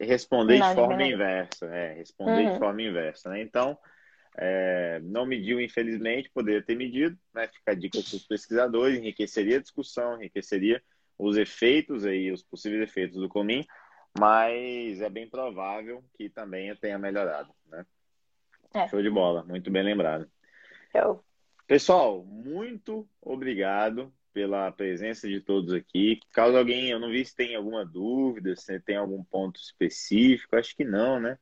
responder 0.00 0.58
não, 0.58 0.68
de 0.68 0.74
forma 0.74 1.02
inversa, 1.02 1.66
é, 1.66 1.94
responder 1.94 2.46
uhum. 2.46 2.52
de 2.52 2.58
forma 2.58 2.82
inversa, 2.82 3.30
né? 3.30 3.40
Então, 3.40 3.78
é, 4.36 5.00
não 5.02 5.24
mediu, 5.24 5.60
infelizmente, 5.60 6.30
poderia 6.32 6.62
ter 6.62 6.76
medido, 6.76 7.18
né? 7.34 7.48
Fica 7.48 7.72
a 7.72 7.74
dica 7.74 7.98
para 7.98 8.16
os 8.16 8.26
pesquisadores, 8.26 8.98
enriqueceria 8.98 9.56
a 9.56 9.62
discussão, 9.62 10.16
enriqueceria 10.16 10.82
os 11.18 11.36
efeitos 11.36 12.04
aí, 12.04 12.30
os 12.30 12.42
possíveis 12.42 12.82
efeitos 12.82 13.18
do 13.18 13.28
comim, 13.28 13.64
mas 14.18 15.00
é 15.00 15.08
bem 15.08 15.28
provável 15.28 16.04
que 16.16 16.28
também 16.28 16.74
tenha 16.76 16.98
melhorado, 16.98 17.52
né? 17.66 17.84
É. 18.74 18.88
Show 18.88 19.02
de 19.02 19.10
bola, 19.10 19.42
muito 19.44 19.70
bem 19.70 19.82
lembrado. 19.82 20.30
Show. 20.92 21.24
Pessoal, 21.66 22.22
muito 22.24 23.08
obrigado 23.20 24.12
pela 24.36 24.70
presença 24.70 25.26
de 25.26 25.40
todos 25.40 25.72
aqui. 25.72 26.20
Caso 26.30 26.58
alguém, 26.58 26.90
eu 26.90 27.00
não 27.00 27.08
vi 27.08 27.24
se 27.24 27.34
tem 27.34 27.56
alguma 27.56 27.86
dúvida, 27.86 28.54
se 28.54 28.78
tem 28.80 28.98
algum 28.98 29.24
ponto 29.24 29.58
específico, 29.58 30.56
acho 30.56 30.76
que 30.76 30.84
não, 30.84 31.18
né? 31.18 31.38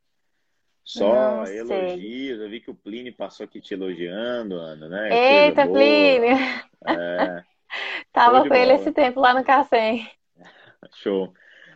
Só 0.81 1.13
não 1.13 1.45
elogios. 1.45 2.39
Eu 2.39 2.49
vi 2.49 2.61
que 2.61 2.71
o 2.71 2.75
Plínio 2.75 3.13
passou 3.13 3.43
aqui 3.43 3.59
te 3.59 3.73
elogiando, 3.73 4.55
Ana, 4.55 4.87
né? 4.87 5.47
Eita, 5.47 5.67
Plínio! 5.67 6.37
É. 6.87 7.43
Tava 8.13 8.47
com 8.47 8.53
ele 8.53 8.71
esse 8.71 8.93
tempo 8.93 9.19
lá 9.19 9.33
no 9.33 9.43
Cacém. 9.43 10.09
Show. 10.95 11.33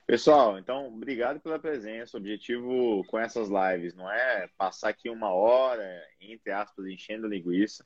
Pessoal, 0.07 0.57
então, 0.57 0.87
obrigado 0.87 1.41
pela 1.41 1.59
presença. 1.59 2.15
O 2.15 2.19
objetivo 2.21 3.03
com 3.07 3.19
essas 3.19 3.49
lives 3.49 3.93
não 3.93 4.09
é 4.09 4.47
passar 4.57 4.87
aqui 4.87 5.09
uma 5.09 5.33
hora, 5.33 6.01
entre 6.21 6.53
aspas, 6.53 6.85
enchendo 6.85 7.27
linguiça. 7.27 7.85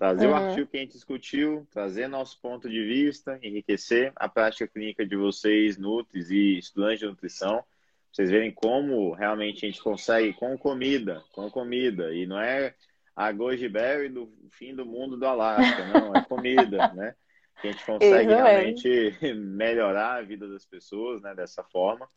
Trazer 0.00 0.28
uhum. 0.28 0.32
o 0.32 0.34
artigo 0.34 0.66
que 0.66 0.78
a 0.78 0.80
gente 0.80 0.94
discutiu, 0.94 1.68
trazer 1.70 2.08
nosso 2.08 2.40
ponto 2.40 2.70
de 2.70 2.82
vista, 2.82 3.38
enriquecer 3.42 4.14
a 4.16 4.30
prática 4.30 4.66
clínica 4.66 5.04
de 5.04 5.14
vocês, 5.14 5.76
nutris 5.76 6.30
e 6.30 6.56
estudantes 6.56 7.00
de 7.00 7.06
nutrição. 7.06 7.62
Vocês 8.10 8.30
verem 8.30 8.50
como 8.50 9.12
realmente 9.12 9.66
a 9.66 9.68
gente 9.68 9.82
consegue 9.82 10.32
com 10.32 10.56
comida, 10.56 11.22
com 11.32 11.50
comida. 11.50 12.14
E 12.14 12.26
não 12.26 12.40
é 12.40 12.74
a 13.14 13.30
goji 13.30 13.68
berry 13.68 14.08
do 14.08 14.32
fim 14.52 14.74
do 14.74 14.86
mundo 14.86 15.18
do 15.18 15.26
Alasca, 15.26 15.86
não, 15.88 16.16
é 16.16 16.24
comida, 16.24 16.88
né? 16.96 17.14
que 17.60 17.68
a 17.68 17.72
gente 17.72 17.84
consegue 17.84 18.32
realmente 18.32 19.18
melhorar 19.36 20.14
a 20.14 20.22
vida 20.22 20.48
das 20.48 20.64
pessoas, 20.64 21.20
né, 21.20 21.34
dessa 21.34 21.62
forma. 21.62 22.08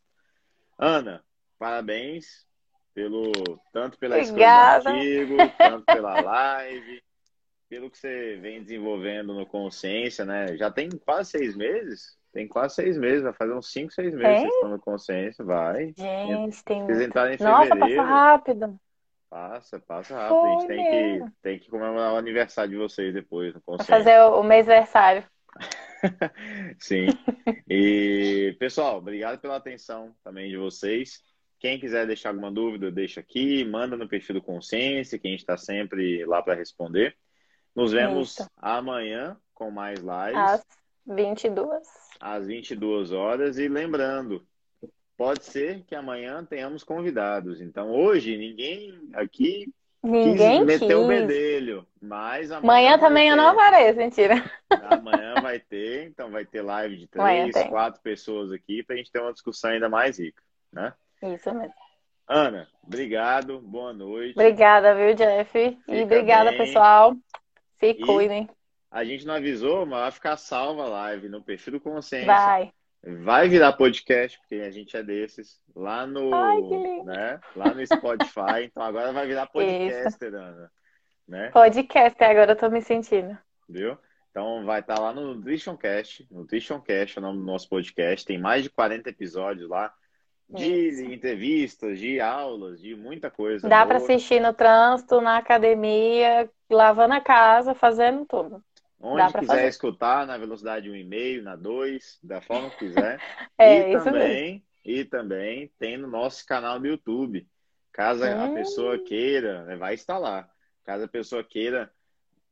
Ana, 0.78 1.22
parabéns 1.58 2.46
pelo 2.94 3.30
tanto 3.74 3.98
pela 3.98 4.18
escolha 4.18 4.80
do 4.80 4.88
artigo, 4.88 5.36
tanto 5.58 5.84
pela 5.84 6.14
live, 6.22 7.02
pelo 7.74 7.90
que 7.90 7.98
você 7.98 8.38
vem 8.40 8.62
desenvolvendo 8.62 9.34
no 9.34 9.44
Consciência, 9.44 10.24
né? 10.24 10.56
Já 10.56 10.70
tem 10.70 10.88
quase 10.90 11.32
seis 11.32 11.56
meses? 11.56 12.16
Tem 12.32 12.46
quase 12.46 12.76
seis 12.76 12.96
meses, 12.96 13.24
vai 13.24 13.32
fazer 13.32 13.52
uns 13.52 13.72
cinco, 13.72 13.92
seis 13.92 14.14
meses 14.14 14.42
que 14.42 14.54
estão 14.54 14.68
no 14.68 14.78
Consciência, 14.78 15.44
vai. 15.44 15.92
Gente, 15.96 16.64
tem 16.64 16.84
Vocês 16.84 17.00
entrarem 17.00 17.34
em 17.34 17.38
fevereiro. 17.38 17.74
Nossa, 17.74 17.76
passa 17.76 18.02
rápido. 18.02 18.80
Passa, 19.28 19.80
passa 19.80 20.14
rápido. 20.14 20.40
Foi 20.40 20.50
a 20.50 20.52
gente 20.52 20.66
tem 20.68 20.84
que, 20.84 21.32
tem 21.42 21.58
que 21.58 21.68
comemorar 21.68 22.12
o 22.12 22.16
aniversário 22.16 22.70
de 22.70 22.76
vocês 22.76 23.12
depois 23.12 23.52
no 23.52 23.60
Consciência. 23.60 23.96
Fazer 23.96 24.20
o, 24.20 24.40
o 24.40 24.44
mês 24.44 24.68
aniversário. 24.68 25.24
Sim. 26.78 27.06
E, 27.68 28.54
pessoal, 28.60 28.98
obrigado 28.98 29.40
pela 29.40 29.56
atenção 29.56 30.14
também 30.22 30.48
de 30.48 30.56
vocês. 30.56 31.24
Quem 31.58 31.80
quiser 31.80 32.06
deixar 32.06 32.28
alguma 32.28 32.52
dúvida, 32.52 32.92
deixa 32.92 33.18
aqui, 33.18 33.64
manda 33.64 33.96
no 33.96 34.08
perfil 34.08 34.36
do 34.36 34.42
Consciência, 34.42 35.18
que 35.18 35.26
a 35.26 35.30
gente 35.30 35.40
está 35.40 35.56
sempre 35.56 36.24
lá 36.24 36.40
para 36.40 36.54
responder. 36.54 37.16
Nos 37.74 37.92
vemos 37.92 38.38
Isso. 38.38 38.50
amanhã 38.56 39.36
com 39.52 39.70
mais 39.70 39.98
lives. 39.98 40.36
Às 40.36 40.66
22. 41.06 41.86
Às 42.20 42.46
22 42.46 43.12
horas. 43.12 43.58
E 43.58 43.68
lembrando, 43.68 44.46
pode 45.16 45.44
ser 45.44 45.82
que 45.84 45.94
amanhã 45.94 46.44
tenhamos 46.44 46.84
convidados. 46.84 47.60
Então, 47.60 47.90
hoje, 47.90 48.36
ninguém 48.36 49.10
aqui 49.14 49.72
Ninguém 50.04 50.66
quis 50.66 50.80
meter 50.80 50.96
o 50.96 51.08
bedelho, 51.08 51.86
mas 51.98 52.52
amanhã, 52.52 52.92
amanhã 52.92 52.98
também 52.98 53.24
ter. 53.24 53.32
eu 53.32 53.36
não 53.38 53.48
apareço, 53.48 53.98
mentira. 53.98 54.34
Amanhã 54.90 55.34
vai 55.40 55.58
ter, 55.58 56.08
então 56.08 56.30
vai 56.30 56.44
ter 56.44 56.60
live 56.60 56.98
de 56.98 57.06
três, 57.06 57.54
quatro 57.70 58.02
pessoas 58.02 58.52
aqui 58.52 58.82
para 58.82 58.96
a 58.96 58.98
gente 58.98 59.10
ter 59.10 59.20
uma 59.20 59.32
discussão 59.32 59.70
ainda 59.70 59.88
mais 59.88 60.18
rica, 60.18 60.42
né? 60.70 60.92
Isso 61.22 61.54
mesmo. 61.54 61.72
Ana, 62.28 62.68
obrigado, 62.82 63.58
boa 63.60 63.94
noite. 63.94 64.32
Obrigada, 64.38 64.94
viu, 64.94 65.14
Jeff? 65.14 65.50
Fica 65.50 65.94
e 65.94 66.02
obrigada, 66.02 66.50
bem. 66.50 66.58
pessoal. 66.58 67.16
Se 67.92 68.00
cuidem. 68.00 68.48
A 68.90 69.04
gente 69.04 69.26
não 69.26 69.34
avisou, 69.34 69.84
mas 69.84 70.00
vai 70.00 70.10
ficar 70.12 70.36
salva 70.36 70.84
a 70.84 70.88
live 70.88 71.28
no 71.28 71.42
perfil 71.42 71.74
do 71.74 71.80
Consciência. 71.80 72.26
Vai. 72.26 72.72
Vai 73.22 73.48
virar 73.48 73.74
podcast, 73.74 74.38
porque 74.38 74.54
a 74.56 74.70
gente 74.70 74.96
é 74.96 75.02
desses, 75.02 75.60
lá 75.76 76.06
no, 76.06 76.34
Ai, 76.34 76.60
né, 77.04 77.40
lá 77.54 77.74
no 77.74 77.86
Spotify. 77.86 78.64
então 78.64 78.82
agora 78.82 79.12
vai 79.12 79.26
virar 79.26 79.46
podcaster, 79.52 80.34
Ana. 80.34 80.70
Né? 81.28 81.50
Podcaster, 81.50 82.30
agora 82.30 82.52
eu 82.52 82.56
tô 82.56 82.70
me 82.70 82.80
sentindo. 82.80 83.36
Viu? 83.68 83.98
Então 84.30 84.64
vai 84.64 84.80
estar 84.80 84.94
tá 84.94 85.02
lá 85.02 85.12
no 85.12 85.34
Nutrition 85.34 85.76
Cast. 85.76 86.26
Nutrition 86.30 86.80
Cast 86.80 87.18
é 87.18 87.20
o 87.20 87.24
nome 87.24 87.38
do 87.40 87.44
nosso 87.44 87.68
podcast. 87.68 88.24
Tem 88.24 88.38
mais 88.38 88.62
de 88.62 88.70
40 88.70 89.10
episódios 89.10 89.68
lá 89.68 89.92
de 90.54 90.88
Isso. 90.88 91.04
entrevistas, 91.04 91.98
de 91.98 92.20
aulas, 92.20 92.80
de 92.80 92.94
muita 92.94 93.30
coisa. 93.30 93.68
Dá 93.68 93.84
para 93.84 93.98
assistir 93.98 94.40
no 94.40 94.52
trânsito, 94.52 95.20
na 95.20 95.38
academia, 95.38 96.48
lavando 96.70 97.14
a 97.14 97.20
casa, 97.20 97.74
fazendo 97.74 98.24
tudo. 98.24 98.62
Onde 99.00 99.32
quiser 99.34 99.46
fazer. 99.46 99.68
escutar, 99.68 100.26
na 100.26 100.38
velocidade 100.38 100.88
1,5, 100.88 101.42
na 101.42 101.56
2, 101.56 102.18
da 102.22 102.40
forma 102.40 102.70
que 102.70 102.78
quiser. 102.78 103.20
é, 103.58 103.92
e 103.92 104.02
também, 104.02 104.64
e 104.84 105.04
também 105.04 105.70
tem 105.78 105.96
no 105.98 106.08
nosso 106.08 106.46
canal 106.46 106.80
no 106.80 106.86
YouTube. 106.86 107.46
Caso 107.92 108.24
hum. 108.24 108.44
a 108.44 108.54
pessoa 108.54 108.98
queira, 108.98 109.64
né, 109.64 109.76
vai 109.76 109.94
estar 109.94 110.18
lá. 110.18 110.48
Caso 110.84 111.04
a 111.04 111.08
pessoa 111.08 111.44
queira 111.44 111.92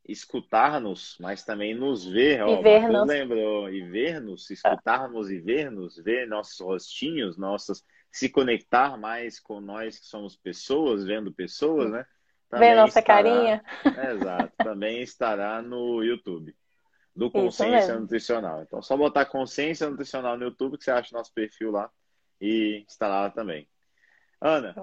escutar-nos, 0.07 1.17
mas 1.21 1.45
também 1.45 1.75
nos 1.75 2.05
ver, 2.05 2.43
ó, 2.43 2.61
ver-nos. 2.61 3.07
lembrou, 3.07 3.71
e 3.71 3.83
ver-nos, 3.83 4.51
escutar-nos 4.51 5.31
e 5.31 5.39
ver-nos, 5.39 5.97
ver 5.97 6.27
nossos 6.27 6.59
rostinhos, 6.61 7.37
nossas, 7.37 7.85
se 8.11 8.29
conectar 8.29 8.99
mais 8.99 9.39
com 9.39 9.61
nós 9.61 9.99
que 9.99 10.07
somos 10.07 10.37
pessoas, 10.37 11.05
vendo 11.05 11.33
pessoas, 11.33 11.91
né? 11.91 12.05
Ver 12.51 12.75
nossa 12.75 12.99
estará, 12.99 13.23
carinha. 13.23 13.65
exato, 14.11 14.53
também 14.59 15.01
estará 15.01 15.63
no 15.63 16.03
YouTube. 16.03 16.55
Do 17.15 17.31
Consciência 17.31 17.99
Nutricional. 17.99 18.63
Então, 18.63 18.83
só 18.83 18.97
botar 18.97 19.27
Consciência 19.27 19.89
Nutricional 19.89 20.37
no 20.37 20.45
YouTube 20.45 20.79
que 20.79 20.85
você 20.85 20.91
acha 20.91 21.17
nosso 21.17 21.33
perfil 21.33 21.71
lá 21.71 21.91
e 22.41 22.85
estará 22.89 23.21
lá 23.21 23.31
também. 23.31 23.69
Ana, 24.41 24.75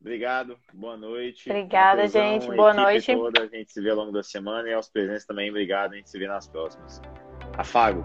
obrigado, 0.00 0.58
boa 0.72 0.96
noite. 0.96 1.50
Obrigada, 1.50 2.06
gente, 2.06 2.46
boa 2.46 2.74
noite. 2.74 3.14
Toda, 3.14 3.42
a 3.42 3.46
gente 3.46 3.72
se 3.72 3.80
vê 3.80 3.90
ao 3.90 3.96
longo 3.96 4.12
da 4.12 4.22
semana 4.22 4.68
e 4.68 4.74
aos 4.74 4.88
presentes 4.88 5.26
também, 5.26 5.50
obrigado, 5.50 5.92
a 5.92 5.96
gente 5.96 6.10
se 6.10 6.18
vê 6.18 6.26
nas 6.26 6.46
próximas. 6.48 7.00
Afago. 7.56 8.04